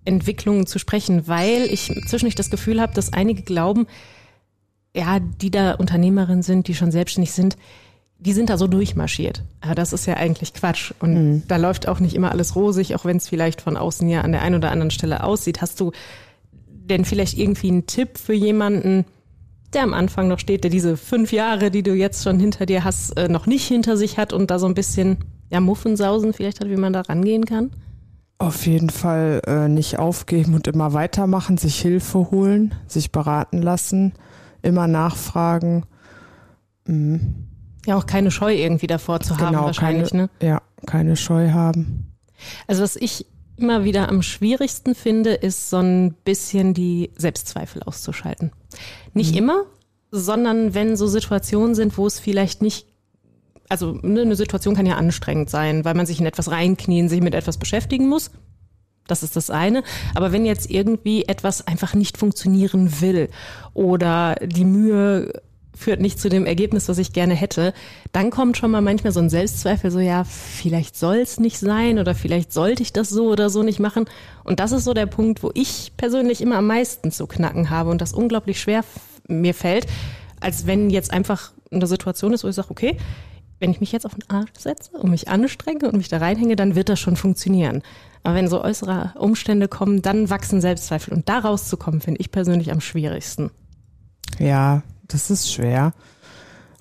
Entwicklungen 0.06 0.68
zu 0.68 0.80
sprechen, 0.80 1.28
weil 1.28 1.64
ich 1.64 1.88
zwischendurch 2.08 2.36
das 2.36 2.50
Gefühl 2.50 2.80
habe, 2.80 2.94
dass 2.94 3.12
einige 3.12 3.42
glauben, 3.42 3.88
ja, 4.96 5.20
die 5.20 5.52
da 5.52 5.74
Unternehmerin 5.74 6.44
sind, 6.44 6.68
die 6.70 6.76
schon 6.76 6.92
selbstständig 6.92 7.34
sind, 7.34 7.58
die 8.20 8.34
sind 8.34 8.50
da 8.50 8.58
so 8.58 8.68
durchmarschiert. 8.68 9.44
Aber 9.62 9.76
das 9.76 9.94
ist 9.94 10.06
ja 10.06 10.16
eigentlich 10.16 10.54
Quatsch. 10.54 10.94
Und 11.00 11.14
mhm. 11.14 11.44
da 11.48 11.58
läuft 11.58 11.88
auch 11.88 12.00
nicht 12.00 12.16
immer 12.16 12.32
alles 12.32 12.56
rosig, 12.56 12.96
auch 12.96 13.06
wenn 13.06 13.18
es 13.18 13.28
vielleicht 13.28 13.62
von 13.62 13.78
außen 13.78 14.08
ja 14.08 14.22
an 14.22 14.32
der 14.32 14.42
einen 14.42 14.56
oder 14.56 14.72
anderen 14.72 14.92
Stelle 14.92 15.24
aussieht. 15.24 15.62
Hast 15.62 15.80
du 15.80 15.92
denn 16.68 17.06
vielleicht 17.06 17.38
irgendwie 17.38 17.70
einen 17.70 17.86
Tipp 17.86 18.18
für 18.18 18.34
jemanden, 18.34 19.06
der 19.74 19.84
am 19.84 19.94
Anfang 19.94 20.28
noch 20.28 20.40
steht, 20.40 20.64
der 20.64 20.72
diese 20.72 20.98
fünf 20.98 21.32
Jahre, 21.32 21.72
die 21.72 21.84
du 21.84 21.94
jetzt 21.94 22.24
schon 22.24 22.40
hinter 22.40 22.66
dir 22.66 22.84
hast, 22.84 23.18
äh, 23.18 23.28
noch 23.28 23.46
nicht 23.46 23.68
hinter 23.68 23.98
sich 23.98 24.18
hat 24.18 24.34
und 24.34 24.52
da 24.52 24.60
so 24.60 24.68
ein 24.68 24.76
bisschen 24.76 25.18
ja, 25.50 25.60
Muffensausen 25.60 26.34
vielleicht 26.34 26.60
hat, 26.60 26.70
wie 26.70 26.78
man 26.78 26.94
da 26.94 27.02
rangehen 27.02 27.46
kann? 27.46 27.72
Auf 28.38 28.66
jeden 28.66 28.90
Fall 28.90 29.42
äh, 29.46 29.68
nicht 29.68 30.00
aufgeben 30.00 30.54
und 30.56 30.68
immer 30.68 30.94
weitermachen, 30.94 31.58
sich 31.58 31.80
Hilfe 31.80 32.32
holen, 32.32 32.76
sich 32.88 33.12
beraten 33.12 33.62
lassen, 33.62 34.14
immer 34.62 34.88
nachfragen. 34.88 35.86
Mhm. 36.86 37.48
Ja, 37.86 37.98
auch 37.98 38.06
keine 38.06 38.32
Scheu 38.32 38.54
irgendwie 38.54 38.88
davor 38.88 39.20
zu 39.20 39.38
haben, 39.38 39.54
genau, 39.54 39.66
wahrscheinlich, 39.66 40.12
keine, 40.12 40.24
ne? 40.24 40.30
Ja, 40.42 40.62
keine 40.86 41.16
Scheu 41.16 41.52
haben. 41.52 42.14
Also 42.68 42.84
was 42.84 42.96
ich 42.96 43.26
immer 43.58 43.84
wieder 43.84 44.10
am 44.10 44.22
schwierigsten 44.22 44.96
finde, 44.96 45.34
ist 45.34 45.70
so 45.70 45.78
ein 45.78 46.14
bisschen 46.26 46.74
die 46.74 47.12
Selbstzweifel 47.16 47.84
auszuschalten. 47.84 48.52
Nicht 49.14 49.32
mhm. 49.32 49.38
immer, 49.38 49.64
sondern 50.12 50.74
wenn 50.74 50.96
so 50.96 51.08
Situationen 51.08 51.76
sind, 51.76 51.98
wo 51.98 52.08
es 52.08 52.20
vielleicht 52.20 52.62
nicht, 52.62 52.88
also 53.70 53.94
ne, 54.02 54.22
eine 54.22 54.36
Situation 54.36 54.76
kann 54.76 54.86
ja 54.86 54.96
anstrengend 54.96 55.50
sein, 55.50 55.86
weil 55.86 55.94
man 55.94 56.06
sich 56.06 56.20
in 56.20 56.26
etwas 56.26 56.52
reinknien, 56.52 57.10
sich 57.10 57.22
mit 57.22 57.36
etwas 57.36 57.58
beschäftigen 57.58 58.08
muss. 58.08 58.32
Das 59.08 59.22
ist 59.22 59.36
das 59.36 59.50
eine. 59.50 59.84
Aber 60.16 60.32
wenn 60.32 60.46
jetzt 60.46 60.70
irgendwie 60.70 61.26
etwas 61.26 61.68
einfach 61.68 61.94
nicht 61.94 62.18
funktionieren 62.18 63.02
will 63.02 63.30
oder 63.74 64.36
die 64.42 64.66
Mühe 64.66 65.34
führt 65.76 66.00
nicht 66.00 66.20
zu 66.20 66.30
dem 66.30 66.46
Ergebnis, 66.46 66.88
was 66.88 66.98
ich 66.98 67.14
gerne 67.14 67.34
hätte, 67.34 67.74
dann 68.12 68.30
kommt 68.30 68.58
schon 68.58 68.72
mal 68.72 68.82
manchmal 68.82 69.12
so 69.12 69.20
ein 69.20 69.30
Selbstzweifel, 69.30 69.92
so 69.92 70.00
ja, 70.00 70.24
vielleicht 70.24 70.96
soll 70.96 71.18
es 71.18 71.40
nicht 71.40 71.60
sein 71.60 72.00
oder 72.00 72.16
vielleicht 72.16 72.54
sollte 72.54 72.84
ich 72.84 72.94
das 72.94 73.10
so 73.10 73.30
oder 73.30 73.50
so 73.50 73.64
nicht 73.64 73.80
machen. 73.80 74.06
Und 74.44 74.60
das 74.60 74.72
ist 74.72 74.84
so 74.84 74.94
der 74.94 75.06
Punkt, 75.06 75.44
wo 75.44 75.52
ich 75.54 75.94
persönlich 75.98 76.42
immer 76.42 76.58
am 76.58 76.68
meisten 76.68 77.12
zu 77.12 77.28
knacken 77.28 77.70
habe 77.70 77.90
und 77.90 78.02
das 78.02 78.14
unglaublich 78.14 78.62
schwer 78.62 78.84
mir 79.28 79.54
fällt, 79.54 79.88
als 80.40 80.68
wenn 80.68 80.90
jetzt 80.90 81.12
einfach 81.12 81.52
eine 81.72 81.88
Situation 81.88 82.34
ist, 82.34 82.44
wo 82.44 82.50
ich 82.50 82.56
sage, 82.56 82.72
okay, 82.72 82.98
wenn 83.60 83.72
ich 83.72 83.80
mich 83.80 83.92
jetzt 83.92 84.06
auf 84.06 84.14
den 84.14 84.30
Arsch 84.30 84.52
setze 84.58 84.92
und 84.92 85.10
mich 85.10 85.30
anstrenge 85.30 85.88
und 85.88 85.96
mich 85.96 86.10
da 86.10 86.18
reinhänge, 86.18 86.56
dann 86.56 86.76
wird 86.76 86.90
das 86.90 87.00
schon 87.00 87.16
funktionieren. 87.16 87.82
Aber 88.24 88.36
wenn 88.36 88.48
so 88.48 88.62
äußere 88.62 89.14
Umstände 89.18 89.68
kommen, 89.68 90.02
dann 90.02 90.30
wachsen 90.30 90.62
Selbstzweifel. 90.62 91.14
Und 91.14 91.30
da 91.30 91.40
rauszukommen, 91.40 92.02
finde 92.02 92.20
ich 92.20 92.32
persönlich 92.32 92.72
am 92.72 92.82
schwierigsten. 92.82 93.52
Ja, 94.40 94.84
das 95.14 95.30
ist 95.30 95.52
schwer. 95.52 95.94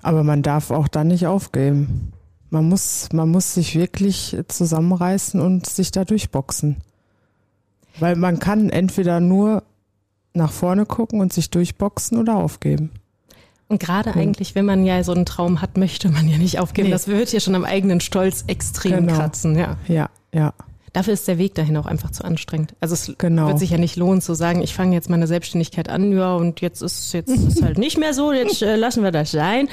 Aber 0.01 0.23
man 0.23 0.41
darf 0.41 0.71
auch 0.71 0.87
da 0.87 1.03
nicht 1.03 1.27
aufgeben. 1.27 2.11
Man 2.49 2.67
muss, 2.67 3.09
man 3.13 3.29
muss 3.29 3.53
sich 3.53 3.75
wirklich 3.75 4.37
zusammenreißen 4.47 5.39
und 5.39 5.67
sich 5.67 5.91
da 5.91 6.03
durchboxen. 6.03 6.77
Weil 7.99 8.15
man 8.15 8.39
kann 8.39 8.69
entweder 8.69 9.19
nur 9.19 9.63
nach 10.33 10.51
vorne 10.51 10.85
gucken 10.85 11.21
und 11.21 11.31
sich 11.31 11.49
durchboxen 11.49 12.17
oder 12.17 12.35
aufgeben. 12.35 12.91
Und 13.69 13.79
gerade 13.79 14.09
ja. 14.11 14.15
eigentlich, 14.15 14.55
wenn 14.55 14.65
man 14.65 14.85
ja 14.85 15.03
so 15.03 15.13
einen 15.13 15.25
Traum 15.25 15.61
hat, 15.61 15.77
möchte 15.77 16.09
man 16.09 16.27
ja 16.27 16.37
nicht 16.37 16.59
aufgeben. 16.59 16.89
Nee. 16.89 16.93
Das 16.93 17.07
wird 17.07 17.31
ja 17.31 17.39
schon 17.39 17.55
am 17.55 17.63
eigenen 17.63 18.01
Stolz 18.01 18.43
extrem 18.47 19.07
genau. 19.07 19.15
kratzen, 19.15 19.57
ja. 19.57 19.77
Ja, 19.87 20.09
ja. 20.33 20.53
Dafür 20.93 21.13
ist 21.13 21.27
der 21.27 21.39
Weg 21.39 21.55
dahin 21.55 21.75
auch 21.77 21.87
einfach 21.87 22.11
zu 22.11 22.23
anstrengend. 22.23 22.75
Also 22.79 22.93
es 22.93 23.13
genau. 23.17 23.47
wird 23.47 23.57
sich 23.57 23.71
ja 23.71 23.79
nicht 23.79 23.95
lohnen 23.95 24.21
zu 24.21 24.35
sagen, 24.35 24.61
ich 24.61 24.75
fange 24.75 24.95
jetzt 24.95 25.09
meine 25.09 25.25
Selbstständigkeit 25.25 25.89
an, 25.89 26.11
ja, 26.11 26.35
und 26.35 26.61
jetzt 26.61 26.83
ist 26.83 27.13
jetzt 27.13 27.29
ist 27.29 27.63
halt 27.63 27.79
nicht 27.79 27.97
mehr 27.97 28.13
so, 28.13 28.31
jetzt 28.31 28.61
äh, 28.61 28.75
lassen 28.75 29.03
wir 29.03 29.11
das 29.11 29.31
sein. 29.31 29.69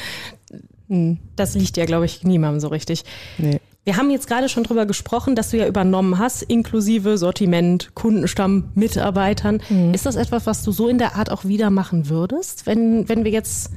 Hm. 0.89 1.19
Das 1.37 1.55
liegt 1.55 1.77
ja, 1.77 1.85
glaube 1.85 2.07
ich, 2.07 2.25
niemandem 2.25 2.61
so 2.61 2.69
richtig. 2.69 3.05
Nee. 3.37 3.61
Wir 3.85 3.97
haben 3.97 4.11
jetzt 4.11 4.29
gerade 4.29 4.49
schon 4.49 4.65
drüber 4.65 4.87
gesprochen, 4.87 5.35
dass 5.35 5.50
du 5.50 5.59
ja 5.59 5.67
übernommen 5.67 6.19
hast, 6.19 6.43
inklusive 6.43 7.17
Sortiment, 7.17 7.95
Kundenstamm, 7.95 8.71
Mitarbeitern. 8.75 9.62
Mhm. 9.71 9.95
Ist 9.95 10.05
das 10.05 10.17
etwas, 10.17 10.47
was 10.47 10.62
du 10.62 10.73
so 10.73 10.89
in 10.89 10.99
der 10.99 11.17
Art 11.17 11.31
auch 11.31 11.45
wieder 11.45 11.71
machen 11.71 12.09
würdest, 12.09 12.67
wenn, 12.67 13.09
wenn 13.09 13.25
wir 13.25 13.31
jetzt 13.31 13.73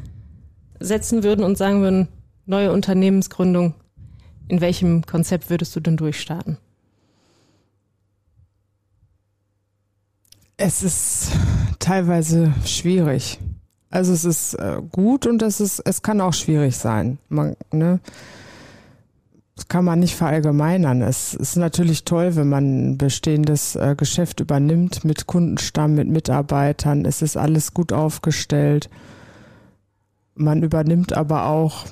setzen 0.80 1.24
würden 1.24 1.46
und 1.46 1.58
sagen 1.58 1.82
würden, 1.82 2.10
neue 2.46 2.74
Unternehmensgründung, 2.74 3.76
in 4.50 4.60
welchem 4.60 5.06
Konzept 5.06 5.50
würdest 5.50 5.74
du 5.76 5.80
denn 5.80 5.96
durchstarten? 5.96 6.58
Es 10.58 10.84
ist 10.84 11.32
teilweise 11.80 12.54
schwierig. 12.66 13.40
Also 13.90 14.14
es 14.14 14.26
ist 14.26 14.54
äh, 14.56 14.82
gut 14.92 15.28
und 15.28 15.42
es 15.42 15.60
ist, 15.60 15.80
es 15.80 16.02
kann 16.02 16.22
auch 16.22 16.34
schwierig 16.34 16.78
sein. 16.78 17.18
Man, 17.30 17.56
ne? 17.72 18.00
Das 19.56 19.68
kann 19.68 19.86
man 19.86 20.00
nicht 20.00 20.16
verallgemeinern. 20.16 21.04
Es 21.04 21.36
ist 21.36 21.58
natürlich 21.58 22.06
toll, 22.06 22.36
wenn 22.36 22.50
man 22.50 22.94
ein 22.94 22.98
bestehendes 22.98 23.76
äh, 23.76 23.96
Geschäft 23.96 24.40
übernimmt 24.40 25.06
mit 25.06 25.28
Kundenstamm, 25.28 25.94
mit 25.94 26.08
Mitarbeitern. 26.08 27.06
Es 27.06 27.22
ist 27.22 27.38
alles 27.38 27.74
gut 27.74 27.94
aufgestellt. 27.94 28.90
Man 30.34 30.64
übernimmt 30.64 31.14
aber 31.14 31.46
auch, 31.46 31.86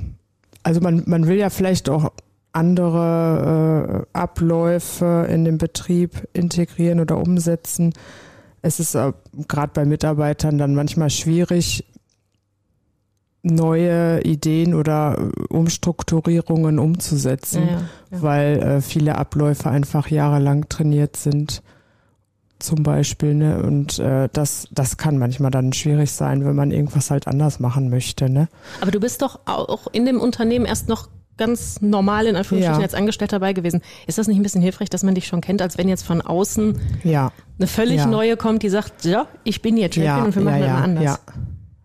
also 0.63 0.81
man, 0.81 1.03
man 1.05 1.27
will 1.27 1.37
ja 1.37 1.51
vielleicht 1.51 1.87
auch 1.87 2.11
andere 2.51 4.07
äh, 4.13 4.17
Abläufe 4.17 5.27
in 5.29 5.45
den 5.45 5.59
Betrieb 5.59 6.27
integrieren 6.33 6.99
oder 6.99 7.17
umsetzen 7.17 7.93
es 8.61 8.79
ist 8.79 8.95
äh, 8.95 9.13
gerade 9.47 9.71
bei 9.73 9.85
Mitarbeitern 9.85 10.57
dann 10.57 10.75
manchmal 10.75 11.09
schwierig, 11.09 11.85
neue 13.43 14.21
Ideen 14.21 14.75
oder 14.75 15.17
äh, 15.17 15.53
Umstrukturierungen 15.53 16.79
umzusetzen, 16.79 17.67
ja, 17.67 17.81
ja. 18.11 18.21
weil 18.21 18.61
äh, 18.61 18.81
viele 18.81 19.17
Abläufe 19.17 19.69
einfach 19.69 20.07
jahrelang 20.07 20.69
trainiert 20.69 21.17
sind. 21.17 21.63
zum 22.59 22.83
Beispiel. 22.83 23.33
Ne? 23.33 23.63
Und 23.63 23.97
äh, 23.97 24.29
das, 24.31 24.67
das 24.71 24.97
kann 24.97 25.17
manchmal 25.17 25.49
dann 25.49 25.73
schwierig 25.73 26.11
sein, 26.11 26.45
wenn 26.45 26.55
man 26.55 26.71
irgendwas 26.71 27.09
halt 27.09 27.27
anders 27.27 27.59
machen 27.59 27.89
möchte. 27.89 28.29
Ne? 28.29 28.47
Aber 28.81 28.91
du 28.91 28.99
bist 28.99 29.23
doch 29.23 29.39
auch 29.45 29.87
in 29.91 30.05
dem 30.05 30.19
Unternehmen 30.19 30.65
erst 30.65 30.87
noch 30.87 31.09
ganz 31.37 31.81
normal 31.81 32.27
in 32.27 32.35
Anführungsstrichen 32.35 32.79
Ja. 32.81 32.85
als 32.85 32.93
Angestellter 32.93 33.39
dabei 33.39 33.53
gewesen. 33.53 33.81
Ist 34.07 34.17
das 34.17 34.27
nicht 34.27 34.37
ein 34.37 34.43
bisschen 34.43 34.61
hilfreich, 34.61 34.89
dass 34.89 35.03
man 35.03 35.15
dich 35.15 35.27
schon 35.27 35.41
kennt, 35.41 35.61
als 35.61 35.77
wenn 35.77 35.87
jetzt 35.89 36.03
von 36.03 36.21
außen 36.21 36.79
Ja. 37.03 37.31
eine 37.57 37.67
völlig 37.67 37.97
Ja. 37.97 38.05
neue 38.05 38.37
kommt, 38.37 38.63
die 38.63 38.69
sagt, 38.69 39.05
ja, 39.05 39.27
ich 39.43 39.61
bin 39.61 39.77
jetzt 39.77 39.95
Chefin 39.95 40.05
Ja, 40.07 40.23
und 40.23 40.35
wir 40.35 40.41
machen 40.43 40.59
ja, 40.59 40.65
das 40.65 40.67
ja, 40.67 40.73
mal 40.77 40.83
anders. 40.83 41.03
ja. 41.03 41.19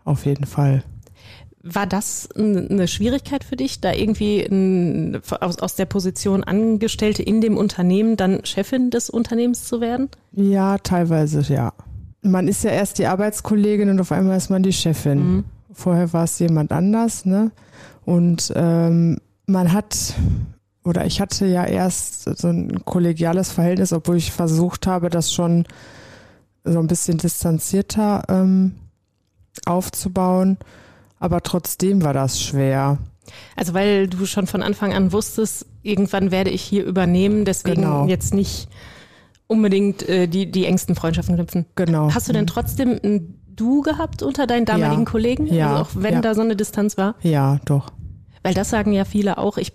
Auf 0.04 0.26
jeden 0.26 0.44
Fall. 0.46 0.82
War 1.68 1.86
das 1.86 2.28
eine 2.36 2.86
Schwierigkeit 2.86 3.42
für 3.42 3.56
dich, 3.56 3.80
da 3.80 3.92
irgendwie 3.92 4.46
aus, 5.40 5.58
aus 5.58 5.74
der 5.74 5.86
Position 5.86 6.44
Angestellte 6.44 7.24
in 7.24 7.40
dem 7.40 7.56
Unternehmen 7.56 8.16
dann 8.16 8.44
Chefin 8.44 8.90
des 8.90 9.10
Unternehmens 9.10 9.64
zu 9.64 9.80
werden? 9.80 10.08
Ja, 10.32 10.78
teilweise, 10.78 11.40
ja. 11.52 11.72
Man 12.22 12.46
ist 12.46 12.62
ja 12.62 12.70
erst 12.70 12.98
die 12.98 13.06
Arbeitskollegin 13.06 13.88
und 13.90 14.00
auf 14.00 14.12
einmal 14.12 14.36
ist 14.36 14.48
man 14.48 14.62
die 14.62 14.72
Chefin. 14.72 15.18
Mhm. 15.18 15.44
Vorher 15.72 16.12
war 16.12 16.22
es 16.24 16.38
jemand 16.38 16.70
anders, 16.70 17.24
ne? 17.24 17.50
Und 18.04 18.52
ähm, 18.54 19.18
man 19.46 19.72
hat, 19.72 20.14
oder 20.84 21.04
ich 21.06 21.20
hatte 21.20 21.46
ja 21.46 21.64
erst 21.64 22.24
so 22.38 22.48
ein 22.48 22.84
kollegiales 22.84 23.50
Verhältnis, 23.52 23.92
obwohl 23.92 24.16
ich 24.16 24.32
versucht 24.32 24.86
habe, 24.86 25.10
das 25.10 25.32
schon 25.32 25.64
so 26.64 26.78
ein 26.78 26.86
bisschen 26.88 27.18
distanzierter 27.18 28.24
ähm, 28.28 28.72
aufzubauen. 29.66 30.58
Aber 31.18 31.42
trotzdem 31.42 32.02
war 32.04 32.12
das 32.12 32.40
schwer. 32.40 32.98
Also 33.56 33.74
weil 33.74 34.06
du 34.08 34.26
schon 34.26 34.46
von 34.46 34.62
Anfang 34.62 34.92
an 34.92 35.12
wusstest, 35.12 35.66
irgendwann 35.82 36.30
werde 36.30 36.50
ich 36.50 36.62
hier 36.62 36.84
übernehmen, 36.84 37.44
deswegen 37.44 37.82
Genau. 37.82 38.06
jetzt 38.06 38.34
nicht 38.34 38.68
unbedingt 39.46 40.08
äh, 40.08 40.26
die, 40.26 40.50
die 40.50 40.66
engsten 40.66 40.94
Freundschaften 40.94 41.36
knüpfen. 41.36 41.66
Genau. 41.76 42.12
Hast 42.12 42.28
du 42.28 42.32
denn 42.32 42.46
trotzdem 42.46 42.98
ein 43.02 43.40
Du 43.56 43.80
gehabt 43.80 44.22
unter 44.22 44.46
deinen 44.46 44.66
damaligen 44.66 45.04
Ja. 45.04 45.10
Kollegen? 45.10 45.46
Ja. 45.46 45.70
Also 45.76 45.82
auch 45.82 45.88
wenn 46.02 46.14
Ja. 46.14 46.20
da 46.20 46.34
so 46.34 46.42
eine 46.42 46.56
Distanz 46.56 46.98
war? 46.98 47.14
Ja, 47.22 47.58
doch. 47.64 47.90
Weil 48.46 48.54
das 48.54 48.70
sagen 48.70 48.92
ja 48.92 49.04
viele 49.04 49.38
auch, 49.38 49.56
ich 49.58 49.72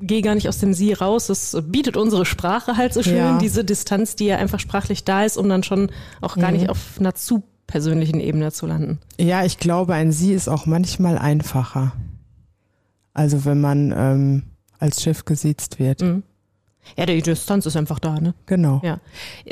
gehe 0.00 0.22
gar 0.22 0.34
nicht 0.34 0.48
aus 0.48 0.58
dem 0.58 0.74
Sie 0.74 0.92
raus, 0.92 1.26
das 1.26 1.56
bietet 1.62 1.96
unsere 1.96 2.24
Sprache 2.24 2.76
halt 2.76 2.94
so 2.94 3.02
schön, 3.02 3.16
Ja. 3.16 3.38
diese 3.38 3.64
Distanz, 3.64 4.14
die 4.16 4.26
ja 4.26 4.36
einfach 4.36 4.60
sprachlich 4.60 5.04
da 5.04 5.24
ist, 5.24 5.36
um 5.36 5.48
dann 5.48 5.62
schon 5.64 5.90
auch 6.20 6.36
gar 6.36 6.50
Mhm. 6.52 6.56
nicht 6.58 6.70
auf 6.70 6.78
einer 7.00 7.14
zu 7.14 7.42
persönlichen 7.66 8.20
Ebene 8.20 8.52
zu 8.52 8.66
landen. 8.66 8.98
Ja, 9.20 9.44
ich 9.44 9.58
glaube, 9.58 9.94
ein 9.94 10.12
Sie 10.12 10.32
ist 10.32 10.48
auch 10.48 10.66
manchmal 10.66 11.18
einfacher. 11.18 11.92
Also 13.12 13.44
wenn 13.44 13.60
man 13.60 13.92
ähm, 13.96 14.42
als 14.78 15.02
Chef 15.02 15.24
gesiezt 15.24 15.78
wird. 15.80 16.00
Mhm. 16.02 16.22
Ja, 16.96 17.06
die 17.06 17.22
Distanz 17.22 17.66
ist 17.66 17.76
einfach 17.76 17.98
da, 17.98 18.18
ne? 18.20 18.34
Genau. 18.46 18.80
Ja. 18.84 18.98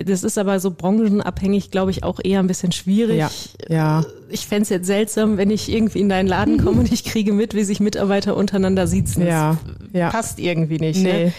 Das 0.05 0.25
ist 0.25 0.39
aber 0.39 0.59
so 0.61 0.71
branchenabhängig, 0.71 1.71
glaube 1.71 1.91
ich, 1.91 2.03
auch 2.03 2.19
eher 2.23 2.41
ein 2.41 2.47
bisschen 2.47 2.73
schwierig. 2.73 3.19
Ja. 3.19 3.31
Ja. 3.69 4.05
Ich 4.29 4.47
fänd's 4.47 4.69
jetzt 4.69 4.87
seltsam, 4.87 5.37
wenn 5.37 5.51
ich 5.51 5.71
irgendwie 5.71 6.01
in 6.01 6.09
deinen 6.09 6.27
Laden 6.27 6.63
komme 6.65 6.81
und 6.81 6.93
ich 6.93 7.05
kriege 7.05 7.33
mit, 7.33 7.55
wie 7.55 7.65
sich 7.65 7.81
Mitarbeiter 7.81 8.37
untereinander 8.37 8.87
siezen. 8.87 9.27
Ja. 9.27 9.59
Das 9.67 9.89
Ja. 9.93 10.11
passt 10.11 10.39
irgendwie 10.41 10.79
nicht. 10.79 11.03
Ne? 11.03 11.13
Nee. 11.13 11.33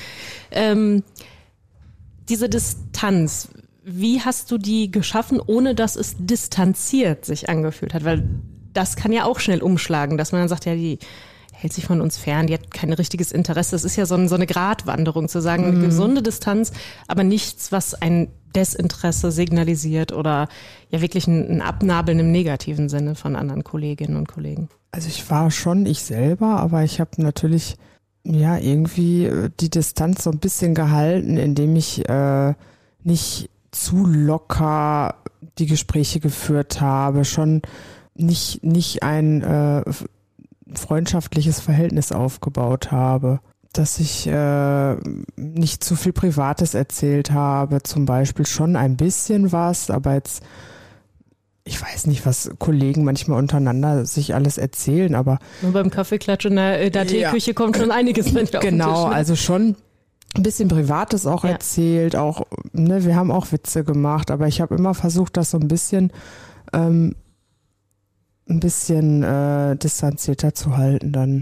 Ähm, 0.52 1.04
diese 2.30 2.50
Distanz, 2.50 3.50
wie 3.84 4.22
hast 4.22 4.52
du 4.52 4.58
die 4.58 4.92
geschaffen, 4.92 5.40
ohne 5.46 5.76
dass 5.76 5.96
es 5.96 6.16
distanziert 6.20 7.26
sich 7.26 7.50
angefühlt 7.50 7.94
hat? 7.94 8.04
Weil 8.04 8.28
das 8.74 8.96
kann 8.96 9.12
ja 9.12 9.24
auch 9.26 9.40
schnell 9.40 9.62
umschlagen, 9.62 10.18
dass 10.18 10.32
man 10.32 10.42
dann 10.42 10.50
sagt, 10.50 10.66
ja, 10.66 10.76
die 10.76 11.00
hält 11.60 11.74
sich 11.74 11.86
von 11.86 12.02
uns 12.02 12.18
fern, 12.18 12.46
die 12.48 12.54
hat 12.54 12.72
kein 12.72 12.94
richtiges 12.94 13.32
Interesse. 13.32 13.72
Das 13.72 13.84
ist 13.84 13.96
ja 13.96 14.06
so, 14.06 14.14
ein, 14.14 14.30
so 14.30 14.36
eine 14.36 14.46
Gratwanderung, 14.46 15.28
zu 15.28 15.42
sagen, 15.42 15.66
eine 15.66 15.80
gesunde 15.80 16.22
Distanz, 16.22 16.72
aber 17.08 17.24
nichts, 17.24 17.72
was 17.72 17.96
ein 17.96 18.28
Desinteresse 18.56 19.32
signalisiert 19.32 20.12
oder 20.12 20.50
ja 20.92 21.02
wirklich 21.02 21.28
ein, 21.28 21.50
ein 21.50 21.62
Abnabeln 21.62 22.20
im 22.20 22.32
negativen 22.32 22.90
Sinne 22.90 23.16
von 23.16 23.36
anderen 23.36 23.64
Kolleginnen 23.64 24.18
und 24.18 24.28
Kollegen. 24.28 24.70
Also 24.92 25.08
ich 25.08 25.30
war 25.32 25.50
schon 25.50 25.86
ich 25.88 26.04
selber, 26.04 26.60
aber 26.60 26.84
ich 26.84 27.00
habe 27.00 27.22
natürlich 27.22 27.76
ja 28.24 28.58
irgendwie 28.58 29.26
äh, 29.26 29.50
die 29.60 29.70
Distanz 29.70 30.24
so 30.24 30.30
ein 30.30 30.40
bisschen 30.40 30.76
gehalten, 30.76 31.38
indem 31.38 31.76
ich 31.76 32.08
äh, 32.08 32.54
nicht 33.04 33.50
zu 33.72 34.06
locker 34.06 35.16
die 35.58 35.66
Gespräche 35.66 36.20
geführt 36.20 36.82
habe, 36.82 37.26
schon 37.26 37.64
nicht 38.16 38.64
nicht 38.64 39.04
ein 39.04 39.42
äh, 39.42 39.84
freundschaftliches 40.78 41.60
Verhältnis 41.60 42.12
aufgebaut 42.12 42.92
habe. 42.92 43.40
Dass 43.74 44.00
ich 44.00 44.26
äh, 44.28 44.96
nicht 45.36 45.84
zu 45.84 45.96
viel 45.96 46.14
Privates 46.14 46.74
erzählt 46.74 47.32
habe, 47.32 47.84
zum 47.84 48.06
Beispiel 48.06 48.46
schon 48.46 48.76
ein 48.76 48.96
bisschen 48.98 49.52
was, 49.52 49.90
aber 49.92 50.14
jetzt 50.14 50.42
ich 51.66 51.82
weiß 51.82 52.08
nicht, 52.08 52.26
was 52.26 52.50
Kollegen 52.60 53.04
manchmal 53.04 53.40
untereinander 53.40 54.06
sich 54.06 54.34
alles 54.34 54.58
erzählen, 54.58 55.16
aber 55.16 55.38
Nur 55.62 55.74
beim 55.74 55.90
Kaffeeklatsch 55.90 56.46
in 56.46 56.56
der, 56.56 56.82
in 56.82 56.94
der 56.94 57.04
Ja. 57.04 57.30
Teeküche 57.30 57.54
kommt 57.54 57.76
schon 57.76 57.92
einiges 57.92 58.32
manchmal 58.32 58.60
auf 58.60 58.70
genau, 58.70 58.86
Tisch, 59.04 59.10
ne? 59.10 59.16
also 59.16 59.36
schon 59.36 59.76
ein 60.36 60.44
bisschen 60.44 60.70
Privates 60.70 61.28
auch 61.28 61.44
Ja. 61.44 61.52
erzählt, 61.52 62.16
auch, 62.16 62.44
ne, 62.72 63.04
wir 63.04 63.18
haben 63.18 63.32
auch 63.32 63.52
Witze 63.52 63.84
gemacht, 63.84 64.32
aber 64.32 64.48
ich 64.48 64.62
habe 64.62 64.76
immer 64.76 64.94
versucht, 64.94 65.36
das 65.36 65.52
so 65.52 65.60
ein 65.60 65.68
bisschen, 65.68 66.12
ähm, 66.72 67.16
ein 68.50 68.60
bisschen 68.60 69.24
äh, 69.24 69.76
distanzierter 69.76 70.54
zu 70.54 70.78
halten 70.78 71.12
dann. 71.12 71.42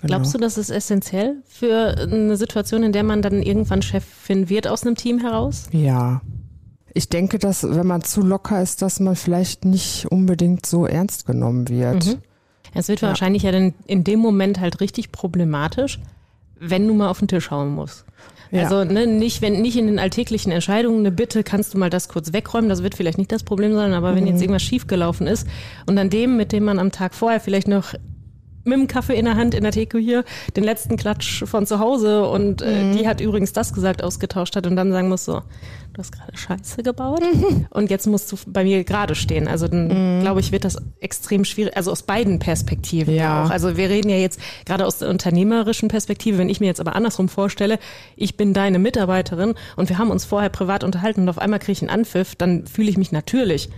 Genau. 0.00 0.06
Glaubst 0.06 0.34
du, 0.34 0.38
das 0.38 0.58
ist 0.58 0.70
essentiell 0.70 1.42
für 1.46 1.96
eine 1.98 2.36
Situation, 2.36 2.82
in 2.82 2.92
der 2.92 3.04
man 3.04 3.22
dann 3.22 3.42
irgendwann 3.42 3.82
Chefin 3.82 4.48
wird 4.48 4.68
aus 4.68 4.84
einem 4.84 4.96
Team 4.96 5.18
heraus? 5.18 5.66
Ja. 5.72 6.20
Ich 6.94 7.08
denke, 7.08 7.38
dass 7.38 7.62
wenn 7.64 7.86
man 7.86 8.02
zu 8.02 8.22
locker 8.22 8.60
ist, 8.62 8.82
dass 8.82 9.00
man 9.00 9.16
vielleicht 9.16 9.64
nicht 9.64 10.06
unbedingt 10.10 10.66
so 10.66 10.86
ernst 10.86 11.26
genommen 11.26 11.68
wird. 11.68 12.06
Mhm. 12.06 12.16
Es 12.74 12.88
wird 12.88 13.00
Ja. 13.00 13.08
wahrscheinlich 13.08 13.44
ja 13.44 13.52
dann 13.52 13.72
in 13.86 14.04
dem 14.04 14.20
Moment 14.20 14.60
halt 14.60 14.80
richtig 14.80 15.10
problematisch, 15.12 16.00
wenn 16.58 16.86
du 16.86 16.94
mal 16.94 17.08
auf 17.08 17.18
den 17.20 17.28
Tisch 17.28 17.50
hauen 17.50 17.74
musst. 17.74 18.04
Ja. 18.50 18.62
Also 18.62 18.84
ne, 18.84 19.06
nicht, 19.06 19.42
wenn 19.42 19.60
nicht 19.60 19.76
in 19.76 19.86
den 19.86 19.98
alltäglichen 19.98 20.50
Entscheidungen 20.52 21.00
eine 21.00 21.10
Bitte, 21.10 21.42
kannst 21.44 21.74
du 21.74 21.78
mal 21.78 21.90
das 21.90 22.08
kurz 22.08 22.32
wegräumen, 22.32 22.68
das 22.68 22.82
wird 22.82 22.94
vielleicht 22.94 23.18
nicht 23.18 23.30
das 23.32 23.42
Problem 23.42 23.74
sein, 23.74 23.92
aber 23.92 24.14
wenn 24.14 24.24
Mhm. 24.24 24.30
jetzt 24.30 24.40
irgendwas 24.40 24.62
schiefgelaufen 24.62 25.26
ist 25.26 25.46
und 25.86 25.96
dann 25.96 26.10
dem, 26.10 26.36
mit 26.36 26.52
dem 26.52 26.64
man 26.64 26.78
am 26.78 26.90
Tag 26.92 27.14
vorher 27.14 27.40
vielleicht 27.40 27.68
noch 27.68 27.94
mit 28.68 28.78
dem 28.78 28.86
Kaffee 28.86 29.14
in 29.16 29.24
der 29.24 29.36
Hand 29.36 29.54
in 29.54 29.62
der 29.62 29.72
Theke 29.72 30.24
den 30.56 30.64
letzten 30.64 30.96
Klatsch 30.96 31.44
von 31.44 31.66
zu 31.66 31.78
Hause 31.78 32.26
und 32.28 32.62
äh, 32.62 32.84
Mhm. 32.84 32.96
die 32.96 33.08
hat 33.08 33.20
übrigens 33.20 33.52
das 33.52 33.72
gesagt, 33.72 34.02
ausgetauscht 34.04 34.54
hat 34.56 34.66
und 34.66 34.76
dann 34.76 34.92
sagen 34.92 35.08
muss 35.08 35.24
so, 35.24 35.40
du 35.92 35.98
hast 35.98 36.12
gerade 36.12 36.36
Scheiße 36.36 36.82
gebaut 36.82 37.22
und 37.70 37.90
jetzt 37.90 38.06
musst 38.06 38.30
du 38.30 38.36
bei 38.46 38.64
mir 38.64 38.84
gerade 38.84 39.14
stehen. 39.14 39.48
Also 39.48 39.66
dann 39.68 39.88
Mhm. 40.18 40.20
glaube 40.20 40.40
ich, 40.40 40.52
wird 40.52 40.64
das 40.64 40.76
extrem 41.00 41.44
schwierig, 41.44 41.76
also 41.76 41.90
aus 41.90 42.02
beiden 42.02 42.38
Perspektiven 42.38 43.14
ja. 43.14 43.22
Ja. 43.22 43.44
auch. 43.44 43.50
Also 43.50 43.76
wir 43.76 43.88
reden 43.90 44.08
ja 44.10 44.16
jetzt 44.16 44.40
gerade 44.66 44.86
aus 44.86 44.98
der 44.98 45.08
unternehmerischen 45.08 45.88
Perspektive, 45.88 46.38
wenn 46.38 46.48
ich 46.48 46.60
mir 46.60 46.66
jetzt 46.66 46.80
aber 46.80 46.94
andersrum 46.94 47.28
vorstelle, 47.28 47.78
ich 48.16 48.36
bin 48.36 48.52
deine 48.54 48.78
Mitarbeiterin 48.78 49.54
und 49.76 49.88
wir 49.88 49.98
haben 49.98 50.10
uns 50.10 50.24
vorher 50.24 50.50
privat 50.50 50.84
unterhalten 50.84 51.22
und 51.22 51.28
auf 51.28 51.38
einmal 51.38 51.58
kriege 51.58 51.72
ich 51.72 51.82
einen 51.82 51.90
Anpfiff, 51.90 52.34
dann 52.36 52.66
fühle 52.66 52.90
ich 52.90 52.96
mich 52.98 53.10
natürlich 53.12 53.70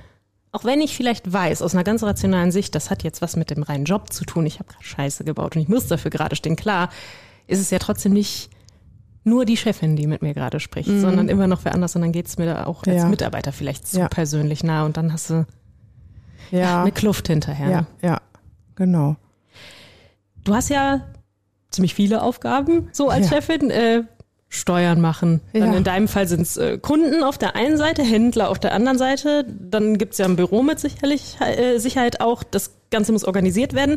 auch 0.53 0.65
wenn 0.65 0.81
ich 0.81 0.97
vielleicht 0.97 1.33
weiß, 1.33 1.63
aus 1.63 1.75
einer 1.75 1.85
ganz 1.85 2.03
rationalen 2.03 2.51
Sicht, 2.53 2.75
das 2.75 2.91
hat 2.91 3.03
jetzt 3.05 3.23
was 3.23 3.37
mit 3.37 3.51
dem 3.51 3.63
reinen 3.63 3.85
Job 3.85 4.13
zu 4.13 4.25
tun, 4.25 4.47
ich 4.47 4.59
habe 4.59 4.69
gerade 4.73 4.85
Scheiße 4.85 5.25
gebaut 5.25 5.55
und 5.57 5.63
ich 5.63 5.69
muss 5.69 5.87
dafür 5.87 6.11
gerade 6.11 6.35
stehen, 6.37 6.57
klar, 6.57 6.89
ist 7.47 7.61
es 7.61 7.71
ja 7.71 7.79
trotzdem 7.79 8.13
nicht 8.13 8.51
nur 9.23 9.45
die 9.45 9.57
Chefin, 9.57 9.97
die 9.97 10.07
mit 10.07 10.23
mir 10.23 10.33
gerade 10.35 10.59
spricht, 10.61 10.89
sondern 10.89 11.29
immer 11.29 11.47
noch 11.47 11.65
wer 11.65 11.75
anders 11.75 11.95
und 11.95 12.03
dann 12.03 12.11
geht's 12.13 12.39
mir 12.39 12.47
da 12.47 12.65
auch 12.67 12.79
als 12.85 12.89
Mhm. 12.89 12.95
Ja. 13.03 13.09
Mitarbeiter 13.09 13.53
vielleicht 13.53 13.87
zu 13.87 13.99
Ja. 14.01 14.09
persönlich 14.09 14.65
nah 14.65 14.85
und 14.87 14.97
dann 14.97 15.13
hast 15.13 15.31
du 15.31 15.47
Ja, 16.51 16.81
eine 16.83 16.93
Kluft 16.93 17.27
hinterher. 17.29 17.69
ja, 17.71 17.81
ne? 17.83 17.87
ja, 18.03 18.21
genau. 18.77 19.17
Du 20.43 20.55
hast 20.55 20.71
ja 20.71 21.03
ziemlich 21.71 21.95
viele 21.95 22.23
Aufgaben 22.23 22.89
so 22.93 23.09
als. 23.11 23.29
Chefin. 23.29 23.71
Äh, 23.71 24.05
Steuern 24.53 25.01
machen. 25.01 25.41
Dann 25.53 25.73
Ja. 25.73 25.79
in 25.79 25.85
deinem 25.85 26.09
Fall 26.09 26.27
sind 26.27 26.41
es 26.43 26.57
äh, 26.57 26.77
Kunden 26.77 27.23
auf 27.23 27.39
der 27.39 27.55
einen 27.55 27.77
Seite, 27.77 28.03
Händler 28.03 28.51
auf 28.51 28.59
der 28.59 28.75
anderen 28.75 28.99
Seite. 28.99 29.47
Dann 29.49 29.97
gibt's 29.97 30.19
ja 30.19 30.27
ein 30.27 30.35
Büro 30.37 30.63
mit 30.63 30.81
sicherlich, 30.81 31.37
äh, 31.41 31.79
Sicherheit 31.79 32.21
auch. 32.21 32.43
Das 32.43 32.73
Ganze 32.91 33.13
muss 33.13 33.25
organisiert 33.25 33.75
werden. 33.75 33.97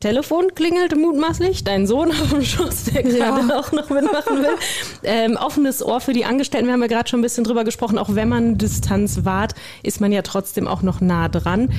Telefon 0.00 0.54
klingelt 0.54 0.96
mutmaßlich, 0.96 1.64
dein 1.64 1.86
Sohn 1.86 2.10
auf 2.22 2.30
dem 2.30 2.42
Schoß, 2.42 2.84
der 2.84 3.02
gerade 3.04 3.56
auch 3.56 3.70
noch 3.72 3.88
mitmachen 3.90 4.42
will. 4.42 4.56
Ähm, 5.04 5.36
offenes 5.36 5.82
Ohr 5.84 6.00
für 6.00 6.12
die 6.12 6.24
Angestellten, 6.24 6.66
wir 6.66 6.72
haben 6.72 6.82
ja 6.82 6.86
gerade 6.88 7.08
schon 7.08 7.20
ein 7.20 7.22
bisschen 7.22 7.44
drüber 7.44 7.64
gesprochen, 7.64 7.98
auch 7.98 8.14
wenn 8.14 8.28
man 8.28 8.58
Distanz 8.58 9.24
wahrt, 9.24 9.54
ist 9.82 10.00
man 10.00 10.10
ja 10.12 10.22
trotzdem 10.22 10.68
auch 10.68 10.82
noch 10.82 11.00
nah 11.00 11.28
dran. 11.28 11.70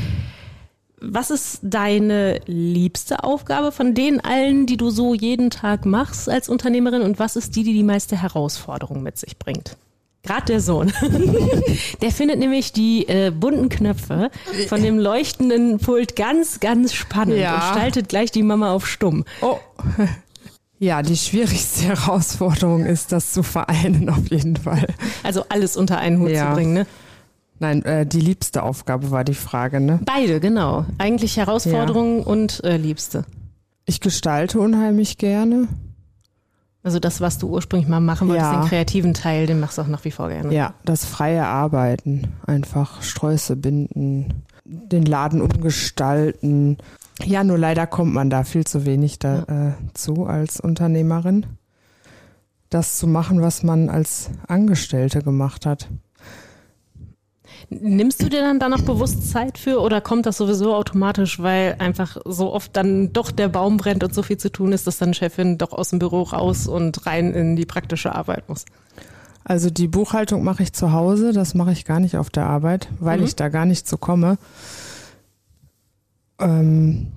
Was 1.02 1.30
ist 1.32 1.60
deine 1.62 2.42
liebste 2.46 3.24
Aufgabe 3.24 3.72
von 3.72 3.94
den 3.94 4.20
allen, 4.24 4.66
die 4.66 4.78
du 4.78 4.90
so 4.90 5.14
jeden 5.14 5.50
Tag 5.50 5.86
machst 5.86 6.28
als 6.30 6.50
Unternehmerin 6.50 7.02
und 7.02 7.20
was 7.20 7.36
ist 7.36 7.56
die, 7.56 7.64
die 7.64 7.74
die 7.74 7.84
meiste 7.84 8.22
Herausforderung 8.22 9.02
mit 9.04 9.18
sich 9.18 9.38
bringt? 9.40 9.78
Gerade 10.24 10.46
der 10.48 10.60
Sohn. 10.60 10.92
der 12.02 12.12
findet 12.12 12.40
nämlich 12.40 12.74
die 12.74 13.08
äh, 13.08 13.32
bunten 13.32 13.70
Knöpfe 13.70 14.30
von 14.68 14.82
dem 14.84 15.00
leuchtenden 15.00 15.80
Pult 15.80 16.18
ganz, 16.18 16.60
ganz 16.60 16.94
spannend 16.94 17.38
Ja. 17.38 17.56
und 17.56 17.62
staltet 17.78 18.10
gleich 18.10 18.30
die 18.32 18.44
Mama 18.44 18.74
auf 18.74 18.86
stumm. 18.86 19.24
Oh. 19.42 19.58
Ja, 20.78 21.02
die 21.02 21.16
schwierigste 21.18 21.84
Herausforderung 21.86 22.86
ist, 22.86 23.12
das 23.14 23.32
zu 23.32 23.44
vereinen, 23.44 24.10
auf 24.10 24.30
jeden 24.30 24.58
Fall. 24.58 24.88
Also 25.24 25.44
alles 25.50 25.78
unter 25.78 25.98
einen 25.98 26.20
Hut 26.20 26.32
Ja. 26.32 26.50
zu 26.50 26.56
bringen, 26.56 26.74
ne? 26.74 26.88
Nein, 27.60 27.84
äh, 27.84 28.06
die 28.06 28.22
liebste 28.22 28.64
Aufgabe 28.64 29.12
war 29.12 29.24
die 29.24 29.34
Frage, 29.34 29.80
ne? 29.82 30.00
Beide, 30.06 30.40
genau. 30.40 30.86
Eigentlich 30.98 31.38
Herausforderung 31.38 32.24
und 32.24 32.64
äh, 32.64 32.78
Liebste. 32.78 33.26
Ich 33.86 34.00
gestalte 34.02 34.60
unheimlich 34.60 35.18
gerne. 35.18 35.68
Also 36.84 37.00
das, 37.00 37.20
was 37.20 37.38
du 37.38 37.50
ursprünglich 37.50 37.90
mal 37.90 38.00
machen 38.00 38.30
wolltest, 38.30 38.52
Ja. 38.52 38.62
den 38.62 38.70
kreativen 38.70 39.14
Teil, 39.14 39.46
den 39.46 39.60
machst 39.60 39.78
du 39.78 39.82
auch 39.82 39.88
nach 39.88 40.06
wie 40.06 40.12
vor 40.12 40.30
gerne. 40.30 40.54
Ja, 40.54 40.74
das 40.86 41.04
freie 41.04 41.46
Arbeiten. 41.46 42.30
Einfach 42.48 43.02
Sträuße 43.02 43.58
binden, 43.58 44.44
den 44.64 45.04
Laden 45.04 45.42
umgestalten. 45.42 46.78
Ja, 47.26 47.44
nur 47.44 47.58
leider 47.58 47.86
kommt 47.86 48.14
man 48.14 48.30
da 48.30 48.46
viel 48.46 48.66
zu 48.66 48.86
wenig 48.86 49.20
dazu 49.20 50.26
als 50.26 50.62
Unternehmerin. 50.62 51.46
Das 52.70 52.98
zu 52.98 53.08
machen, 53.08 53.42
was 53.42 53.64
man 53.64 53.90
als 53.90 54.30
Angestellte 54.48 55.22
gemacht 55.22 55.66
hat. 55.66 55.90
Nimmst 57.70 58.22
du 58.24 58.30
dir 58.30 58.42
dann 58.42 58.60
da 58.60 58.70
noch 58.70 58.82
bewusst 58.82 59.30
Zeit 59.32 59.58
für 59.58 59.80
oder 59.82 60.02
kommt 60.02 60.26
das 60.26 60.38
sowieso 60.38 60.74
automatisch, 60.76 61.40
weil 61.40 61.76
einfach 61.80 62.18
so 62.26 62.54
oft 62.54 62.76
dann 62.76 63.14
doch 63.14 63.32
der 63.32 63.50
Baum 63.50 63.78
brennt 63.78 64.04
und 64.04 64.14
so 64.14 64.24
viel 64.24 64.38
zu 64.38 64.52
tun 64.52 64.72
ist, 64.72 64.88
dass 64.88 64.98
dann 64.98 65.14
Chefin 65.14 65.58
doch 65.58 65.72
aus 65.74 65.90
dem 65.90 66.00
Büro 66.00 66.24
raus 66.24 66.68
und 66.68 67.06
rein 67.06 67.34
in 67.34 67.56
die 67.56 67.66
praktische 67.66 68.16
Arbeit 68.16 68.50
muss? 68.50 68.66
Also 69.44 69.70
die 69.70 69.88
Buchhaltung 69.88 70.44
mache 70.44 70.64
ich 70.64 70.74
zu 70.74 70.92
Hause, 70.92 71.34
das 71.34 71.54
mache 71.54 71.72
ich 71.72 71.86
gar 71.86 72.00
nicht 72.00 72.18
auf 72.18 72.30
der 72.30 72.46
Arbeit, 72.46 72.88
weil 73.00 73.20
Mhm. 73.20 73.26
ich 73.26 73.36
da 73.36 73.50
gar 73.50 73.66
nicht 73.66 73.88
zu 73.88 73.98
komme. 73.98 74.38
Ähm, 76.40 77.14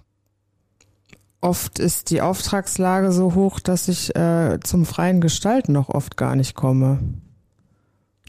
oft 1.41 1.79
ist 1.79 2.11
die 2.11 2.21
Auftragslage 2.21 3.13
so 3.13 3.35
hoch, 3.35 3.61
dass 3.61 3.89
ich 3.89 4.15
äh, 4.17 4.59
zum 4.63 4.87
freien 4.87 5.21
Gestalten 5.21 5.73
noch 5.73 5.89
oft 5.89 6.17
gar 6.17 6.37
nicht 6.37 6.55
komme. 6.55 7.01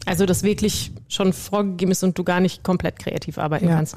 Also 0.06 0.26
das 0.26 0.42
wirklich 0.42 0.92
schon 1.08 1.32
vorgegeben 1.32 1.92
ist 1.92 2.02
und 2.02 2.18
du 2.18 2.24
gar 2.24 2.40
nicht 2.40 2.62
komplett 2.62 2.98
kreativ 2.98 3.38
arbeiten 3.38 3.68
Ja. 3.68 3.76
kannst. 3.76 3.96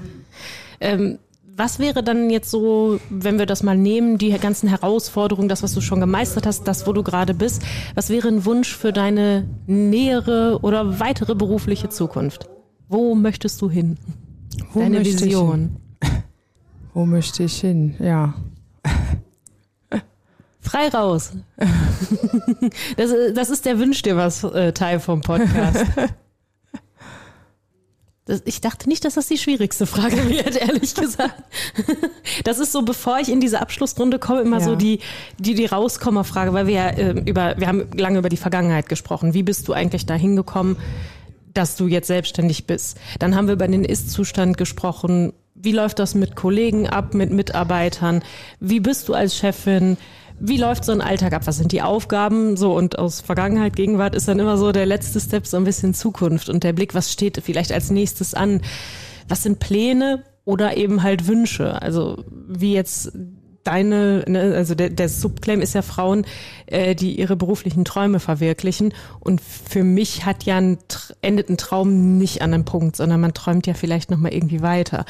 Ähm, 0.79 1.19
was 1.55 1.79
wäre 1.79 2.03
dann 2.03 2.29
jetzt 2.29 2.51
so, 2.51 2.99
wenn 3.09 3.39
wir 3.39 3.47
das 3.47 3.63
mal 3.63 3.75
nehmen, 3.75 4.19
die 4.19 4.29
ganzen 4.31 4.69
Herausforderungen, 4.69 5.49
das, 5.49 5.63
was 5.63 5.73
du 5.73 5.81
schon 5.81 5.99
gemeistert 5.99 6.45
hast, 6.45 6.67
das, 6.67 6.85
wo 6.85 6.93
du 6.93 7.01
gerade 7.01 7.33
bist, 7.33 7.63
was 7.95 8.09
wäre 8.09 8.27
ein 8.27 8.45
Wunsch 8.45 8.75
für 8.75 8.93
deine 8.93 9.47
nähere 9.65 10.59
oder 10.61 10.99
weitere 10.99 11.33
berufliche 11.33 11.89
Zukunft? 11.89 12.47
Wo 12.89 13.15
möchtest 13.15 13.59
du 13.61 13.69
hin? 13.71 13.97
Wo 14.71 14.81
Deine 14.81 15.03
Vision. 15.03 15.77
Wo 16.93 17.05
möchte 17.05 17.43
ich 17.43 17.59
hin? 17.59 17.95
Ja. 17.99 18.35
Frei 20.69 20.89
raus. 20.89 21.31
Das, 22.97 23.11
das 23.33 23.49
ist 23.49 23.65
der 23.65 23.79
Wünsch 23.79 24.01
dir 24.01 24.17
was 24.17 24.43
äh, 24.43 24.71
Teil 24.73 24.99
vom 24.99 25.21
Podcast. 25.21 25.85
Das, 28.25 28.41
ich 28.45 28.59
dachte 28.59 28.89
nicht, 28.89 29.05
dass 29.05 29.13
das 29.13 29.27
die 29.27 29.37
schwierigste 29.37 29.85
Frage 29.85 30.29
wird, 30.29 30.57
ehrlich 30.57 30.93
gesagt. 30.95 31.43
Das 32.43 32.59
ist 32.59 32.73
so, 32.73 32.81
bevor 32.81 33.19
ich 33.19 33.29
in 33.31 33.39
diese 33.39 33.61
Abschlussrunde 33.61 34.19
komme, 34.19 34.41
immer 34.41 34.57
Ja. 34.59 34.63
so 34.65 34.75
die, 34.75 34.99
die, 35.39 35.55
die 35.55 35.65
Rauskommerfrage, 35.65 36.51
weil 36.53 36.67
wir 36.67 36.73
ja 36.73 36.89
ähm, 36.97 37.19
über, 37.25 37.55
wir 37.57 37.67
haben 37.67 37.87
lange 37.95 38.19
über 38.19 38.29
die 38.29 38.35
Vergangenheit 38.37 38.89
gesprochen. 38.89 39.33
Wie 39.33 39.43
bist 39.43 39.67
du 39.69 39.73
eigentlich 39.73 40.05
da 40.05 40.15
hingekommen, 40.15 40.75
dass 41.53 41.77
du 41.77 41.87
jetzt 41.87 42.07
selbstständig 42.07 42.67
bist? 42.67 42.97
Dann 43.19 43.35
haben 43.35 43.47
wir 43.47 43.53
über 43.53 43.67
den 43.67 43.85
Ist-Zustand 43.85 44.57
gesprochen. 44.57 45.31
Wie 45.55 45.71
läuft 45.71 45.99
das 45.99 46.13
mit 46.13 46.35
Kollegen 46.35 46.87
ab, 46.87 47.13
mit 47.13 47.31
Mitarbeitern? 47.31 48.23
Wie 48.59 48.81
bist 48.81 49.07
du 49.07 49.13
als 49.13 49.37
Chefin? 49.37 49.95
Wie 50.39 50.57
läuft 50.57 50.85
so 50.85 50.91
ein 50.91 51.01
Alltag 51.01 51.33
ab? 51.33 51.41
Was 51.45 51.57
sind 51.57 51.71
die 51.71 51.81
Aufgaben? 51.81 52.57
So 52.57 52.75
und 52.75 52.99
aus 52.99 53.21
Vergangenheit, 53.21 53.75
Gegenwart 53.75 54.15
ist 54.15 54.27
dann 54.27 54.39
immer 54.39 54.57
so 54.57 54.71
der 54.71 54.85
letzte 54.85 55.19
Step, 55.19 55.47
so 55.47 55.57
ein 55.57 55.63
bisschen 55.63 55.93
Zukunft 55.93 56.49
und 56.49 56.63
der 56.63 56.73
Blick, 56.73 56.93
was 56.93 57.11
steht 57.11 57.41
vielleicht 57.43 57.71
als 57.71 57.89
nächstes 57.89 58.33
an? 58.33 58.61
Was 59.27 59.43
sind 59.43 59.59
Pläne 59.59 60.23
oder 60.45 60.77
eben 60.77 61.01
halt 61.01 61.27
Wünsche? 61.27 61.81
Also 61.81 62.23
wie 62.29 62.73
jetzt 62.73 63.11
deine, 63.67 64.23
ne, 64.27 64.53
also 64.55 64.75
der, 64.75 64.89
der 64.89 65.09
Subclaim 65.09 65.61
ist 65.61 65.75
ja 65.75 65.81
Frauen, 65.81 66.25
äh, 66.67 66.95
die 66.95 67.19
ihre 67.19 67.35
beruflichen 67.35 67.83
Träume 67.83 68.19
verwirklichen. 68.19 68.93
Und 69.19 69.41
für 69.41 69.83
mich 69.83 70.25
hat 70.25 70.43
ja 70.43 70.57
ein, 70.57 70.77
endet 71.21 71.49
ein 71.49 71.57
Traum 71.57 72.17
nicht 72.17 72.41
an 72.41 72.53
einem 72.53 72.63
Punkt, 72.63 72.95
sondern 72.95 73.19
man 73.19 73.33
träumt 73.33 73.67
ja 73.67 73.73
vielleicht 73.73 74.09
noch 74.09 74.19
mal 74.19 74.33
irgendwie 74.33 74.61
weiter. 74.61 75.05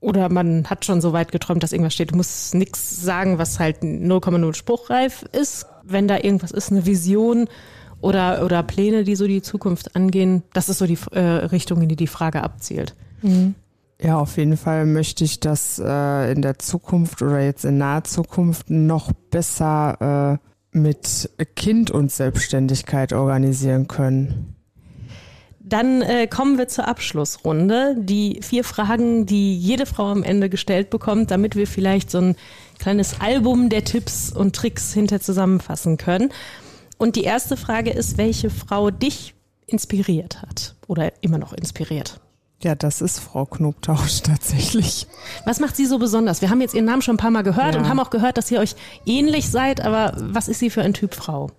Oder 0.00 0.28
man 0.28 0.68
hat 0.68 0.84
schon 0.84 1.00
so 1.00 1.12
weit 1.12 1.32
geträumt, 1.32 1.62
dass 1.62 1.72
irgendwas 1.72 1.94
steht. 1.94 2.12
Du 2.12 2.16
musst 2.16 2.54
nichts 2.54 3.02
sagen, 3.02 3.38
was 3.38 3.58
halt 3.58 3.82
0,0 3.82 4.54
spruchreif 4.54 5.24
ist. 5.32 5.66
Wenn 5.82 6.06
da 6.06 6.16
irgendwas 6.16 6.50
ist, 6.50 6.70
eine 6.70 6.86
Vision 6.86 7.48
oder, 8.00 8.44
oder 8.44 8.62
Pläne, 8.62 9.04
die 9.04 9.16
so 9.16 9.26
die 9.26 9.42
Zukunft 9.42 9.96
angehen, 9.96 10.42
das 10.52 10.68
ist 10.68 10.78
so 10.78 10.86
die 10.86 10.98
äh, 11.12 11.20
Richtung, 11.20 11.82
in 11.82 11.88
die 11.88 11.96
die 11.96 12.06
Frage 12.06 12.42
abzielt. 12.42 12.94
Ja, 14.00 14.18
auf 14.18 14.36
jeden 14.36 14.58
Fall 14.58 14.84
möchte 14.84 15.24
ich 15.24 15.40
das 15.40 15.78
äh, 15.78 16.32
in 16.32 16.42
der 16.42 16.58
Zukunft 16.58 17.22
oder 17.22 17.40
jetzt 17.40 17.64
in 17.64 17.78
naher 17.78 18.04
Zukunft 18.04 18.68
noch 18.68 19.12
besser 19.30 20.38
äh, 20.74 20.76
mit 20.76 21.30
Kind 21.56 21.90
und 21.90 22.12
Selbstständigkeit 22.12 23.14
organisieren 23.14 23.88
können. 23.88 24.55
Dann 25.68 26.00
äh, 26.00 26.28
kommen 26.28 26.58
wir 26.58 26.68
zur 26.68 26.86
Abschlussrunde. 26.86 27.96
Die 27.98 28.38
vier 28.40 28.62
Fragen, 28.62 29.26
die 29.26 29.56
jede 29.58 29.84
Frau 29.84 30.06
am 30.06 30.22
Ende 30.22 30.48
gestellt 30.48 30.90
bekommt, 30.90 31.32
damit 31.32 31.56
wir 31.56 31.66
vielleicht 31.66 32.08
so 32.08 32.18
ein 32.18 32.36
kleines 32.78 33.20
Album 33.20 33.68
der 33.68 33.82
Tipps 33.84 34.30
und 34.32 34.54
Tricks 34.54 34.92
hinter 34.92 35.18
zusammenfassen 35.20 35.96
können. 35.96 36.32
Und 36.98 37.16
die 37.16 37.24
erste 37.24 37.56
Frage 37.56 37.90
ist, 37.90 38.16
welche 38.16 38.48
Frau 38.48 38.92
dich 38.92 39.34
inspiriert 39.66 40.40
hat 40.40 40.76
oder 40.86 41.12
immer 41.20 41.38
noch 41.38 41.52
inspiriert? 41.52 42.20
Ja, 42.62 42.76
das 42.76 43.00
ist 43.00 43.18
Frau 43.18 43.44
Knobtausch 43.44 44.22
tatsächlich. 44.22 45.08
Was 45.44 45.58
macht 45.58 45.74
sie 45.74 45.86
so 45.86 45.98
besonders? 45.98 46.42
Wir 46.42 46.50
haben 46.50 46.60
jetzt 46.60 46.74
ihren 46.74 46.84
Namen 46.84 47.02
schon 47.02 47.16
ein 47.16 47.18
paar 47.18 47.32
Mal 47.32 47.42
gehört 47.42 47.74
Ja. 47.74 47.80
und 47.80 47.88
haben 47.88 47.98
auch 47.98 48.10
gehört, 48.10 48.38
dass 48.38 48.50
ihr 48.52 48.60
euch 48.60 48.76
ähnlich 49.04 49.50
seid, 49.50 49.80
aber 49.84 50.14
was 50.16 50.46
ist 50.46 50.60
sie 50.60 50.70
für 50.70 50.82
ein 50.82 50.94
Typ 50.94 51.14
Frau? 51.14 51.50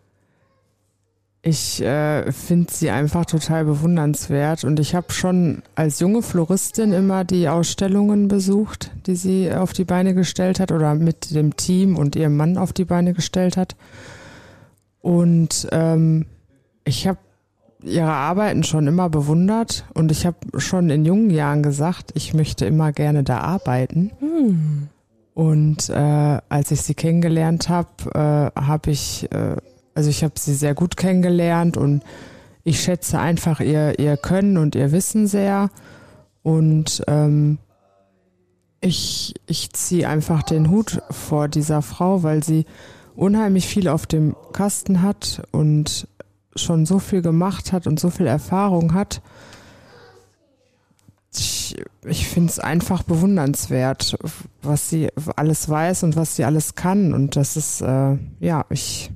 Ich 1.47 1.81
äh, 1.81 2.29
finde 2.33 2.73
sie 2.73 2.89
einfach 2.89 3.23
total 3.23 3.63
bewundernswert 3.63 4.65
und 4.65 4.81
ich 4.81 4.93
habe 4.93 5.13
schon 5.13 5.63
als 5.75 6.01
junge 6.01 6.21
Floristin 6.21 6.91
immer 6.91 7.23
die 7.23 7.47
Ausstellungen 7.47 8.27
besucht, 8.27 8.91
die 9.05 9.15
sie 9.15 9.53
auf 9.53 9.71
die 9.71 9.85
Beine 9.85 10.13
gestellt 10.13 10.59
hat 10.59 10.73
oder 10.73 10.93
mit 10.93 11.33
dem 11.33 11.55
Team 11.55 11.95
und 11.95 12.17
ihrem 12.17 12.35
Mann 12.35 12.57
auf 12.57 12.73
die 12.73 12.83
Beine 12.83 13.13
gestellt 13.13 13.55
hat. 13.55 13.77
Und 14.99 15.69
ähm, 15.71 16.25
ich 16.83 17.07
habe 17.07 17.19
ihre 17.81 18.11
Arbeiten 18.11 18.65
schon 18.65 18.85
immer 18.85 19.09
bewundert 19.09 19.85
und 19.93 20.11
ich 20.11 20.25
habe 20.25 20.59
schon 20.59 20.89
in 20.89 21.05
jungen 21.05 21.29
Jahren 21.29 21.63
gesagt, 21.63 22.11
ich 22.15 22.33
möchte 22.33 22.65
immer 22.65 22.91
gerne 22.91 23.23
da 23.23 23.39
arbeiten. 23.39 24.11
Und 25.33 25.89
äh, 25.91 26.41
als 26.49 26.71
ich 26.71 26.81
sie 26.81 26.93
kennengelernt 26.93 27.69
habe, 27.69 28.51
äh, 28.55 28.59
habe 28.59 28.91
ich, 28.91 29.31
äh, 29.31 29.55
also 29.97 30.11
ich 30.11 30.23
habe 30.23 30.35
sie 30.37 30.53
sehr 30.53 30.75
gut 30.75 30.95
kennengelernt 30.95 31.75
und 31.75 32.03
ich 32.63 32.81
schätze 32.81 33.17
einfach 33.17 33.61
ihr, 33.61 33.97
ihr 33.97 34.15
Können 34.15 34.57
und 34.57 34.75
ihr 34.75 34.91
Wissen 34.91 35.25
sehr. 35.25 35.71
Und 36.43 37.01
ähm, 37.07 37.57
ich, 38.79 39.33
ich 39.47 39.73
ziehe 39.73 40.07
einfach 40.07 40.43
den 40.43 40.69
Hut 40.69 41.01
vor 41.09 41.47
dieser 41.47 41.81
Frau, 41.81 42.21
weil 42.21 42.43
sie 42.43 42.67
unheimlich 43.15 43.65
viel 43.65 43.87
auf 43.87 44.05
dem 44.05 44.35
Kasten 44.53 45.01
hat 45.01 45.41
und 45.49 46.07
schon 46.55 46.85
so 46.85 46.99
viel 46.99 47.23
gemacht 47.23 47.73
hat 47.73 47.87
und 47.87 47.99
so 47.99 48.11
viel 48.11 48.27
Erfahrung 48.27 48.93
hat. 48.93 49.23
Ich, 51.33 51.75
ich 52.05 52.27
finde 52.27 52.51
es 52.51 52.59
einfach 52.59 53.01
bewundernswert, 53.01 54.15
was 54.61 54.91
sie 54.91 55.09
alles 55.35 55.67
weiß 55.67 56.03
und 56.03 56.15
was 56.15 56.35
sie 56.35 56.45
alles 56.45 56.75
kann. 56.75 57.15
Und 57.15 57.35
das 57.35 57.57
ist, 57.57 57.81
äh, 57.81 58.15
ja, 58.39 58.63
ich, 58.69 59.09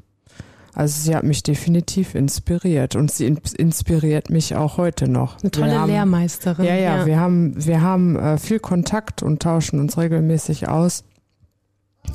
also 0.74 1.02
sie 1.02 1.16
hat 1.16 1.24
mich 1.24 1.44
definitiv 1.44 2.16
inspiriert 2.16 2.96
und 2.96 3.12
sie 3.12 3.26
in, 3.28 3.38
inspiriert 3.58 4.30
mich 4.30 4.56
auch 4.56 4.78
heute 4.78 5.08
noch. 5.08 5.40
Eine 5.42 5.52
tolle 5.52 5.80
haben, 5.80 5.90
Lehrmeisterin. 5.90 6.66
Ja, 6.66 6.76
ja, 6.76 7.06
wir 7.06 7.20
haben, 7.20 7.54
wir 7.66 7.82
haben 7.82 8.16
äh, 8.18 8.38
viel 8.38 8.60
Kontakt 8.60 9.22
und 9.24 9.42
tauschen 9.42 9.80
uns 9.80 9.98
regelmäßig 9.98 10.68
aus. 10.68 11.04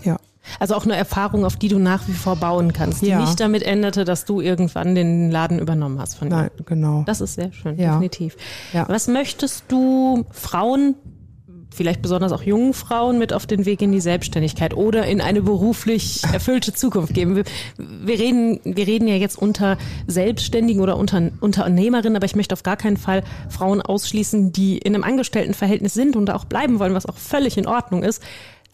Ja. 0.05 0.17
Also 0.61 0.77
auch 0.77 0.85
eine 0.85 0.95
Erfahrung, 0.95 1.45
auf 1.45 1.57
die 1.57 1.67
du 1.69 1.79
nach 1.79 2.07
wie 2.07 2.13
vor 2.13 2.37
bauen 2.37 2.73
kannst, 2.73 3.03
die 3.03 3.07
Ja. 3.09 3.21
nicht 3.21 3.41
damit 3.41 3.65
endete, 3.65 4.05
dass 4.05 4.25
du 4.25 4.41
irgendwann 4.41 4.95
den 4.95 5.31
Laden 5.31 5.59
übernommen 5.59 5.99
hast 5.99 6.15
von 6.15 6.29
ihr. 6.29 6.37
Nein, 6.37 6.51
genau. 6.65 7.03
Das 7.05 7.21
ist 7.21 7.35
sehr 7.35 7.53
schön, 7.53 7.77
Ja. 7.79 7.93
definitiv. 7.95 8.37
Ja. 8.73 8.89
Was 8.89 9.09
möchtest 9.09 9.65
du 9.69 10.25
Frauen, 10.31 10.95
vielleicht 11.77 12.03
besonders 12.03 12.33
auch 12.33 12.43
jungen 12.43 12.73
Frauen, 12.73 13.19
mit 13.19 13.33
auf 13.33 13.47
den 13.47 13.67
Weg 13.67 13.83
in 13.83 13.93
die 13.93 14.01
Selbstständigkeit 14.01 14.75
oder 14.75 15.07
in 15.07 15.21
eine 15.21 15.43
beruflich 15.43 16.23
erfüllte 16.33 16.73
Zukunft 16.73 17.15
geben? 17.15 17.37
Wir, 17.37 17.45
wir, 17.79 18.19
reden, 18.19 18.61
wir 18.65 18.87
reden 18.87 19.07
ja 19.07 19.15
jetzt 19.15 19.37
unter 19.37 19.79
Selbstständigen 20.07 20.83
oder 20.83 20.97
unter 20.97 21.31
Unternehmerinnen, 21.41 22.17
aber 22.17 22.27
ich 22.27 22.37
möchte 22.37 22.55
auf 22.55 22.63
gar 22.63 22.77
keinen 22.77 22.97
Fall 22.97 23.23
Frauen 23.49 23.83
ausschließen, 23.83 24.53
die 24.53 24.79
in 24.79 24.95
einem 24.95 25.05
Angestelltenverhältnis 25.05 25.95
sind 25.95 26.17
und 26.17 26.27
da 26.27 26.35
auch 26.35 26.47
bleiben 26.47 26.79
wollen, 26.79 26.95
was 26.95 27.07
auch 27.07 27.19
völlig 27.19 27.59
in 27.59 27.67
Ordnung 27.67 28.03
ist. 28.03 28.23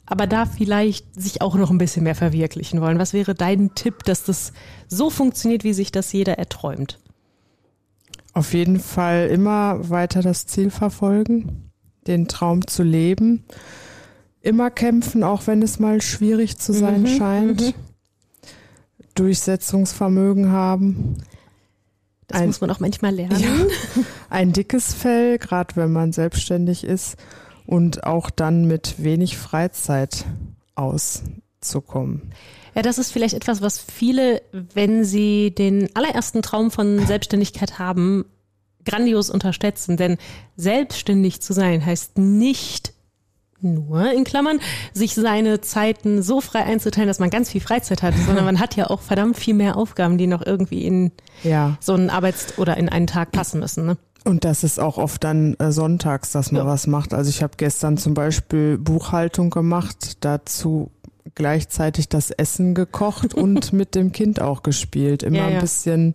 Aber 0.07 0.27
da 0.27 0.47
vielleicht 0.47 1.07
sich 1.21 1.41
auch 1.41 1.55
noch 1.55 1.71
ein 1.71 1.79
bisschen 1.79 2.03
mehr 2.05 2.15
verwirklichen 2.15 2.81
wollen. 2.81 2.99
Was 2.99 3.13
wäre 3.13 3.35
dein 3.35 3.75
Tipp, 3.75 4.05
dass 4.05 4.25
das 4.25 4.53
so 4.89 5.11
funktioniert, 5.11 5.65
wie 5.65 5.73
sich 5.73 5.93
das 5.93 6.13
jeder 6.13 6.39
erträumt? 6.39 6.99
Auf 8.35 8.55
jeden 8.55 8.81
Fall 8.81 9.29
immer 9.29 9.91
weiter 9.91 10.23
das 10.23 10.47
Ziel 10.47 10.71
verfolgen, 10.71 11.72
den 12.07 12.29
Traum 12.29 12.67
zu 12.67 12.83
leben. 12.83 13.45
Immer 14.41 14.71
kämpfen, 14.71 15.23
auch 15.23 15.47
wenn 15.47 15.63
es 15.63 15.79
mal 15.79 16.03
schwierig 16.03 16.59
zu 16.59 16.73
sein 16.73 17.03
mhm, 17.03 17.07
scheint. 17.07 17.61
Mhm. 17.61 17.75
Durchsetzungsvermögen 19.15 20.51
haben. 20.51 21.17
Das 22.27 22.41
ein, 22.41 22.47
muss 22.49 22.61
man 22.61 22.71
auch 22.71 22.81
manchmal 22.81 23.15
lernen. 23.15 23.41
Ja, 23.41 23.55
ein 24.31 24.53
dickes 24.53 24.95
Fell, 24.95 25.39
gerade 25.39 25.77
wenn 25.77 25.93
man 25.93 26.13
selbstständig 26.13 26.85
ist 26.85 27.17
und 27.67 28.05
auch 28.05 28.31
dann 28.31 28.67
mit 28.67 29.03
wenig 29.03 29.37
Freizeit 29.37 30.25
auszukommen. 30.75 32.33
Ja, 32.75 32.83
das 32.83 32.99
ist 32.99 33.13
vielleicht 33.13 33.35
etwas, 33.35 33.61
was 33.61 33.79
viele, 33.79 34.43
wenn 34.75 35.05
sie 35.05 35.55
den 35.55 35.95
allerersten 35.95 36.41
Traum 36.41 36.71
von 36.71 37.07
Selbstständigkeit 37.07 37.79
haben, 37.79 38.25
grandios 38.85 39.31
unterschätzen. 39.31 39.97
Denn 39.97 40.19
selbstständig 40.57 41.41
zu 41.41 41.53
sein 41.53 41.85
heißt 41.85 42.19
nicht 42.19 42.93
nur, 43.63 44.11
in 44.13 44.25
Klammern, 44.25 44.59
sich 44.93 45.15
seine 45.15 45.61
Zeiten 45.61 46.23
so 46.23 46.41
frei 46.41 46.65
einzuteilen, 46.65 47.09
dass 47.09 47.21
man 47.21 47.31
ganz 47.31 47.51
viel 47.51 47.61
Freizeit 47.61 48.03
hat, 48.03 48.15
sondern 48.27 48.45
man 48.45 48.61
hat 48.61 48.77
ja 48.77 48.91
auch 48.91 49.01
verdammt 49.01 49.39
viel 49.39 49.55
mehr 49.55 49.77
Aufgaben, 49.77 50.19
die 50.19 50.27
noch 50.27 50.45
irgendwie 50.45 50.85
in 50.85 51.13
ja. 51.43 51.77
so 51.81 51.95
einen 51.95 52.11
Arbeits- 52.11 52.59
oder 52.59 52.77
in 52.77 52.89
einen 52.89 53.07
Tag 53.07 53.33
passen 53.33 53.61
müssen. 53.61 53.87
Ne? 53.87 53.97
Und 54.25 54.45
das 54.45 54.63
ist 54.63 54.79
auch 54.79 54.99
oft 54.99 55.25
dann 55.25 55.55
äh, 55.55 55.73
sonntags, 55.73 56.33
dass 56.33 56.53
man 56.53 56.63
ja. 56.63 56.67
was 56.67 56.87
macht. 56.87 57.15
Also 57.15 57.29
ich 57.31 57.43
habe 57.43 57.55
gestern 57.57 57.97
zum 57.97 58.15
Beispiel 58.15 58.79
Buchhaltung 58.79 59.51
gemacht, 59.51 60.19
dazu 60.21 60.91
gleichzeitig 61.35 62.09
das 62.09 62.31
Essen 62.31 62.75
gekocht 62.75 63.35
und 63.35 63.73
mit 63.73 63.95
dem 63.95 64.13
Kind 64.13 64.41
auch 64.41 64.63
gespielt. 64.63 65.23
Immer 65.23 65.39
ja, 65.39 65.49
ja. 65.49 65.55
ein 65.57 65.61
bisschen 65.61 66.15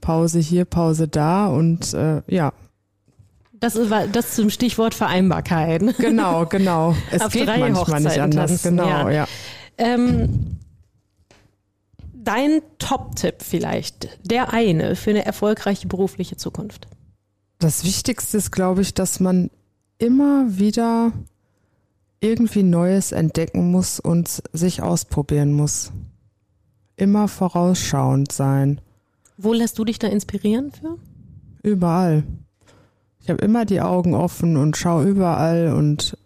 Pause 0.00 0.38
hier, 0.38 0.64
Pause 0.64 1.08
da 1.08 1.46
und 1.46 1.94
äh, 1.94 2.22
ja. 2.26 2.52
Das 3.52 3.74
ist 3.74 3.92
das 4.12 4.34
zum 4.34 4.50
Stichwort 4.50 4.94
Vereinbarkeit. 4.94 5.82
Genau, 5.98 6.46
genau. 6.46 6.94
Es 7.10 7.22
Auf 7.22 7.32
geht 7.32 7.46
manchmal 7.46 7.74
Hochzeiten 7.74 8.04
nicht 8.04 8.20
anders. 8.20 8.50
Tanzen, 8.50 8.76
genau, 8.76 9.08
ja. 9.08 9.10
ja. 9.10 9.28
Ähm, 9.78 10.58
dein 12.14 12.60
Top-Tipp 12.78 13.36
vielleicht, 13.40 14.18
der 14.22 14.52
eine 14.52 14.96
für 14.96 15.10
eine 15.10 15.24
erfolgreiche 15.24 15.88
berufliche 15.88 16.36
Zukunft. 16.36 16.86
Das 17.58 17.84
Wichtigste 17.84 18.36
ist, 18.36 18.52
glaube 18.52 18.82
ich, 18.82 18.94
dass 18.94 19.18
man 19.18 19.50
immer 19.98 20.58
wieder 20.58 21.12
irgendwie 22.20 22.62
Neues 22.62 23.12
entdecken 23.12 23.70
muss 23.70 23.98
und 24.00 24.42
sich 24.52 24.82
ausprobieren 24.82 25.52
muss. 25.52 25.92
Immer 26.96 27.28
vorausschauend 27.28 28.32
sein. 28.32 28.80
Wo 29.40 29.52
lässt 29.52 29.78
du 29.78 29.84
dich 29.84 30.00
da 30.00 30.08
inspirieren 30.08 30.72
für? 30.72 30.98
Überall. 31.62 32.24
Ich 33.20 33.30
habe 33.30 33.40
immer 33.44 33.64
die 33.64 33.80
Augen 33.80 34.14
offen 34.14 34.56
und 34.56 34.76
schaue 34.76 35.04
überall 35.04 35.72
und 35.72 36.18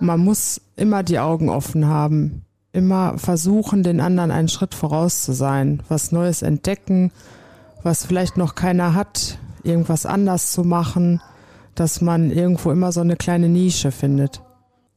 man 0.00 0.18
muss 0.18 0.60
immer 0.74 1.04
die 1.04 1.20
Augen 1.20 1.48
offen 1.48 1.86
haben. 1.86 2.44
Immer 2.72 3.16
versuchen, 3.16 3.84
den 3.84 4.00
anderen 4.00 4.32
einen 4.32 4.48
Schritt 4.48 4.74
voraus 4.74 5.22
zu 5.22 5.32
sein, 5.32 5.82
was 5.88 6.10
Neues 6.10 6.42
entdecken, 6.42 7.12
was 7.82 8.06
vielleicht 8.06 8.36
noch 8.36 8.56
keiner 8.56 8.94
hat, 8.94 9.38
irgendwas 9.62 10.04
anders 10.04 10.50
zu 10.50 10.64
machen, 10.64 11.20
dass 11.76 12.00
man 12.00 12.30
irgendwo 12.32 12.72
immer 12.72 12.90
so 12.90 13.02
eine 13.02 13.16
kleine 13.16 13.48
Nische 13.48 13.92
findet. 13.92 14.42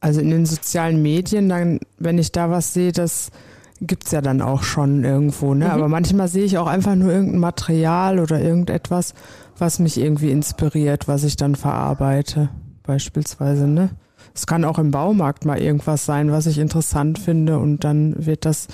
Also 0.00 0.20
in 0.20 0.30
den 0.30 0.46
sozialen 0.46 1.00
Medien, 1.00 1.48
dann, 1.48 1.78
wenn 1.98 2.18
ich 2.18 2.32
da 2.32 2.50
was 2.50 2.74
sehe, 2.74 2.92
das 2.92 3.30
gibt's 3.80 4.12
ja 4.12 4.20
dann 4.20 4.40
auch 4.40 4.62
schon 4.62 5.04
irgendwo, 5.04 5.54
ne? 5.54 5.66
Mhm. 5.66 5.70
Aber 5.70 5.88
manchmal 5.88 6.28
sehe 6.28 6.44
ich 6.44 6.58
auch 6.58 6.66
einfach 6.66 6.94
nur 6.94 7.12
irgendein 7.12 7.40
Material 7.40 8.18
oder 8.18 8.40
irgendetwas, 8.40 9.14
was 9.58 9.78
mich 9.78 10.00
irgendwie 10.00 10.30
inspiriert, 10.30 11.08
was 11.08 11.24
ich 11.24 11.36
dann 11.36 11.54
verarbeite, 11.54 12.50
beispielsweise, 12.82 13.66
ne? 13.66 13.90
Es 14.34 14.46
kann 14.46 14.64
auch 14.64 14.78
im 14.78 14.90
Baumarkt 14.90 15.44
mal 15.44 15.58
irgendwas 15.60 16.06
sein, 16.06 16.32
was 16.32 16.46
ich 16.46 16.58
interessant 16.58 17.18
finde 17.18 17.58
und 17.58 17.84
dann 17.84 18.26
wird 18.26 18.44
das 18.44 18.66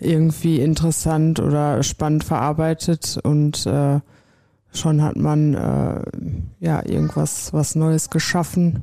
irgendwie 0.00 0.60
interessant 0.60 1.38
oder 1.38 1.82
spannend 1.82 2.24
verarbeitet 2.24 3.18
und 3.22 3.64
äh, 3.66 4.00
schon 4.72 5.02
hat 5.02 5.16
man 5.16 5.54
äh, 5.54 6.02
ja 6.58 6.84
irgendwas 6.84 7.52
was 7.52 7.76
Neues 7.76 8.10
geschaffen 8.10 8.82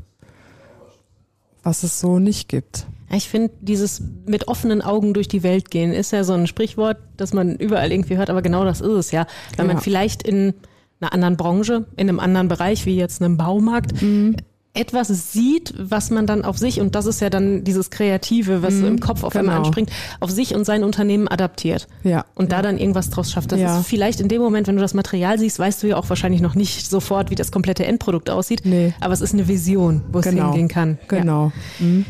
was 1.63 1.83
es 1.83 1.99
so 1.99 2.19
nicht 2.19 2.49
gibt. 2.49 2.85
Ich 3.13 3.29
finde, 3.29 3.51
dieses 3.59 4.01
mit 4.25 4.47
offenen 4.47 4.81
Augen 4.81 5.13
durch 5.13 5.27
die 5.27 5.43
Welt 5.43 5.69
gehen 5.69 5.91
ist 5.91 6.11
ja 6.11 6.23
so 6.23 6.33
ein 6.33 6.47
Sprichwort, 6.47 6.97
das 7.17 7.33
man 7.33 7.57
überall 7.57 7.91
irgendwie 7.91 8.17
hört, 8.17 8.29
aber 8.29 8.41
genau 8.41 8.63
das 8.63 8.79
ist 8.79 8.87
es 8.87 9.11
ja. 9.11 9.27
Wenn 9.57 9.67
ja. 9.67 9.73
man 9.73 9.81
vielleicht 9.81 10.23
in 10.23 10.53
einer 11.01 11.13
anderen 11.13 11.35
Branche, 11.37 11.85
in 11.97 12.07
einem 12.07 12.19
anderen 12.19 12.47
Bereich, 12.47 12.85
wie 12.85 12.95
jetzt 12.95 13.21
einem 13.21 13.37
Baumarkt, 13.37 14.01
mhm 14.01 14.37
etwas 14.73 15.33
sieht, 15.33 15.73
was 15.77 16.11
man 16.11 16.25
dann 16.25 16.45
auf 16.45 16.57
sich, 16.57 16.79
und 16.79 16.95
das 16.95 17.05
ist 17.05 17.19
ja 17.19 17.29
dann 17.29 17.65
dieses 17.65 17.89
Kreative, 17.89 18.63
was 18.63 18.75
mhm, 18.75 18.85
im 18.85 18.99
Kopf 19.01 19.23
auf 19.23 19.33
genau. 19.33 19.51
einmal 19.51 19.57
anspringt, 19.57 19.89
auf 20.21 20.31
sich 20.31 20.55
und 20.55 20.63
sein 20.63 20.83
Unternehmen 20.83 21.27
adaptiert. 21.27 21.87
Ja. 22.03 22.25
Und 22.35 22.53
da 22.53 22.61
dann 22.61 22.77
irgendwas 22.77 23.09
draus 23.09 23.31
schafft. 23.31 23.51
Das 23.51 23.59
ja. 23.59 23.79
ist 23.79 23.87
vielleicht 23.87 24.21
in 24.21 24.29
dem 24.29 24.41
Moment, 24.41 24.67
wenn 24.67 24.75
du 24.77 24.81
das 24.81 24.93
Material 24.93 25.37
siehst, 25.37 25.59
weißt 25.59 25.83
du 25.83 25.87
ja 25.87 25.97
auch 25.97 26.07
wahrscheinlich 26.07 26.41
noch 26.41 26.55
nicht 26.55 26.89
sofort, 26.89 27.31
wie 27.31 27.35
das 27.35 27.51
komplette 27.51 27.85
Endprodukt 27.85 28.29
aussieht. 28.29 28.61
Nee. 28.63 28.93
Aber 29.01 29.13
es 29.13 29.19
ist 29.19 29.33
eine 29.33 29.47
Vision, 29.49 30.01
wo 30.11 30.21
genau. 30.21 30.41
es 30.41 30.47
hingehen 30.47 30.67
kann. 30.69 30.97
Genau. 31.09 31.51
Ja. 31.79 31.85
Mhm. 31.85 32.05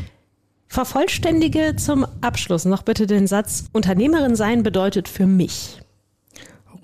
Vervollständige 0.68 1.76
zum 1.76 2.06
Abschluss 2.22 2.64
noch 2.64 2.82
bitte 2.82 3.06
den 3.06 3.26
Satz, 3.26 3.64
Unternehmerin 3.72 4.36
sein 4.36 4.62
bedeutet 4.62 5.08
für 5.08 5.26
mich. 5.26 5.82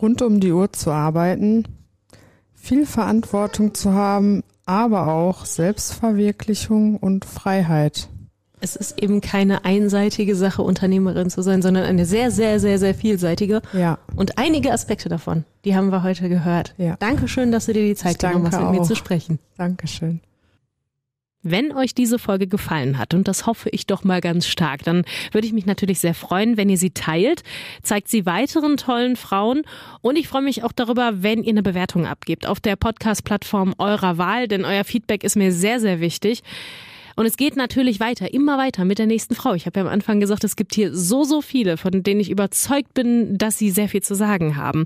Rund 0.02 0.22
um 0.22 0.40
die 0.40 0.52
Uhr 0.52 0.72
zu 0.72 0.90
arbeiten, 0.90 1.64
viel 2.52 2.84
Verantwortung 2.84 3.72
zu 3.74 3.94
haben, 3.94 4.42
aber 4.68 5.08
auch 5.08 5.46
Selbstverwirklichung 5.46 6.98
und 6.98 7.24
Freiheit. 7.24 8.08
Es 8.60 8.76
ist 8.76 9.00
eben 9.02 9.20
keine 9.20 9.64
einseitige 9.64 10.36
Sache, 10.36 10.62
Unternehmerin 10.62 11.30
zu 11.30 11.42
sein, 11.42 11.62
sondern 11.62 11.84
eine 11.84 12.04
sehr, 12.04 12.30
sehr, 12.30 12.60
sehr, 12.60 12.78
sehr 12.78 12.94
vielseitige. 12.94 13.62
Ja. 13.72 13.98
Und 14.14 14.36
einige 14.36 14.72
Aspekte 14.72 15.08
davon, 15.08 15.44
die 15.64 15.74
haben 15.74 15.90
wir 15.90 16.02
heute 16.02 16.28
gehört. 16.28 16.74
Ja. 16.76 16.96
Dankeschön, 16.96 17.50
dass 17.50 17.66
du 17.66 17.72
dir 17.72 17.84
die 17.84 17.94
Zeit 17.94 18.18
genommen 18.18 18.46
hast, 18.46 18.58
mit 18.58 18.66
auch. 18.66 18.72
mir 18.72 18.82
zu 18.82 18.94
sprechen. 18.94 19.38
Dankeschön. 19.56 20.20
Wenn 21.50 21.72
euch 21.72 21.94
diese 21.94 22.18
Folge 22.18 22.46
gefallen 22.46 22.98
hat, 22.98 23.14
und 23.14 23.28
das 23.28 23.46
hoffe 23.46 23.68
ich 23.70 23.86
doch 23.86 24.04
mal 24.04 24.20
ganz 24.20 24.46
stark, 24.46 24.84
dann 24.84 25.04
würde 25.32 25.46
ich 25.46 25.52
mich 25.52 25.66
natürlich 25.66 26.00
sehr 26.00 26.14
freuen, 26.14 26.56
wenn 26.56 26.68
ihr 26.68 26.78
sie 26.78 26.90
teilt, 26.90 27.42
zeigt 27.82 28.08
sie 28.08 28.26
weiteren 28.26 28.76
tollen 28.76 29.16
Frauen 29.16 29.62
und 30.00 30.16
ich 30.16 30.28
freue 30.28 30.42
mich 30.42 30.64
auch 30.64 30.72
darüber, 30.72 31.22
wenn 31.22 31.42
ihr 31.42 31.50
eine 31.50 31.62
Bewertung 31.62 32.06
abgebt 32.06 32.46
auf 32.46 32.60
der 32.60 32.76
Podcast-Plattform 32.76 33.74
eurer 33.78 34.18
Wahl, 34.18 34.48
denn 34.48 34.64
euer 34.64 34.84
Feedback 34.84 35.24
ist 35.24 35.36
mir 35.36 35.52
sehr, 35.52 35.80
sehr 35.80 36.00
wichtig. 36.00 36.42
Und 37.18 37.26
es 37.26 37.36
geht 37.36 37.56
natürlich 37.56 37.98
weiter, 37.98 38.32
immer 38.32 38.58
weiter 38.58 38.84
mit 38.84 39.00
der 39.00 39.08
nächsten 39.08 39.34
Frau. 39.34 39.52
Ich 39.54 39.66
habe 39.66 39.80
ja 39.80 39.84
am 39.84 39.90
Anfang 39.90 40.20
gesagt, 40.20 40.44
es 40.44 40.54
gibt 40.54 40.72
hier 40.76 40.94
so, 40.94 41.24
so 41.24 41.42
viele, 41.42 41.76
von 41.76 42.04
denen 42.04 42.20
ich 42.20 42.30
überzeugt 42.30 42.94
bin, 42.94 43.36
dass 43.36 43.58
sie 43.58 43.70
sehr 43.70 43.88
viel 43.88 44.04
zu 44.04 44.14
sagen 44.14 44.54
haben. 44.56 44.84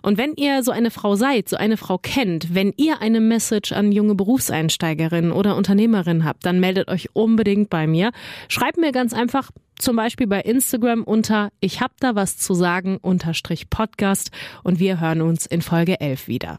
Und 0.00 0.16
wenn 0.16 0.34
ihr 0.34 0.62
so 0.62 0.70
eine 0.70 0.92
Frau 0.92 1.16
seid, 1.16 1.48
so 1.48 1.56
eine 1.56 1.76
Frau 1.76 1.98
kennt, 1.98 2.54
wenn 2.54 2.72
ihr 2.76 3.02
eine 3.02 3.20
Message 3.20 3.72
an 3.72 3.90
junge 3.90 4.14
Berufseinsteigerinnen 4.14 5.32
oder 5.32 5.56
Unternehmerinnen 5.56 6.24
habt, 6.24 6.46
dann 6.46 6.60
meldet 6.60 6.86
euch 6.86 7.08
unbedingt 7.14 7.68
bei 7.68 7.88
mir. 7.88 8.12
Schreibt 8.46 8.76
mir 8.76 8.92
ganz 8.92 9.12
einfach 9.12 9.50
zum 9.76 9.96
Beispiel 9.96 10.28
bei 10.28 10.40
Instagram 10.40 11.02
unter 11.02 11.48
Ich 11.58 11.80
hab 11.80 11.98
da 11.98 12.14
was 12.14 12.38
zu 12.38 12.54
sagen 12.54 12.98
unterstrich 12.98 13.70
Podcast 13.70 14.30
und 14.62 14.78
wir 14.78 15.00
hören 15.00 15.20
uns 15.20 15.46
in 15.46 15.62
Folge 15.62 16.00
11 16.00 16.28
wieder. 16.28 16.58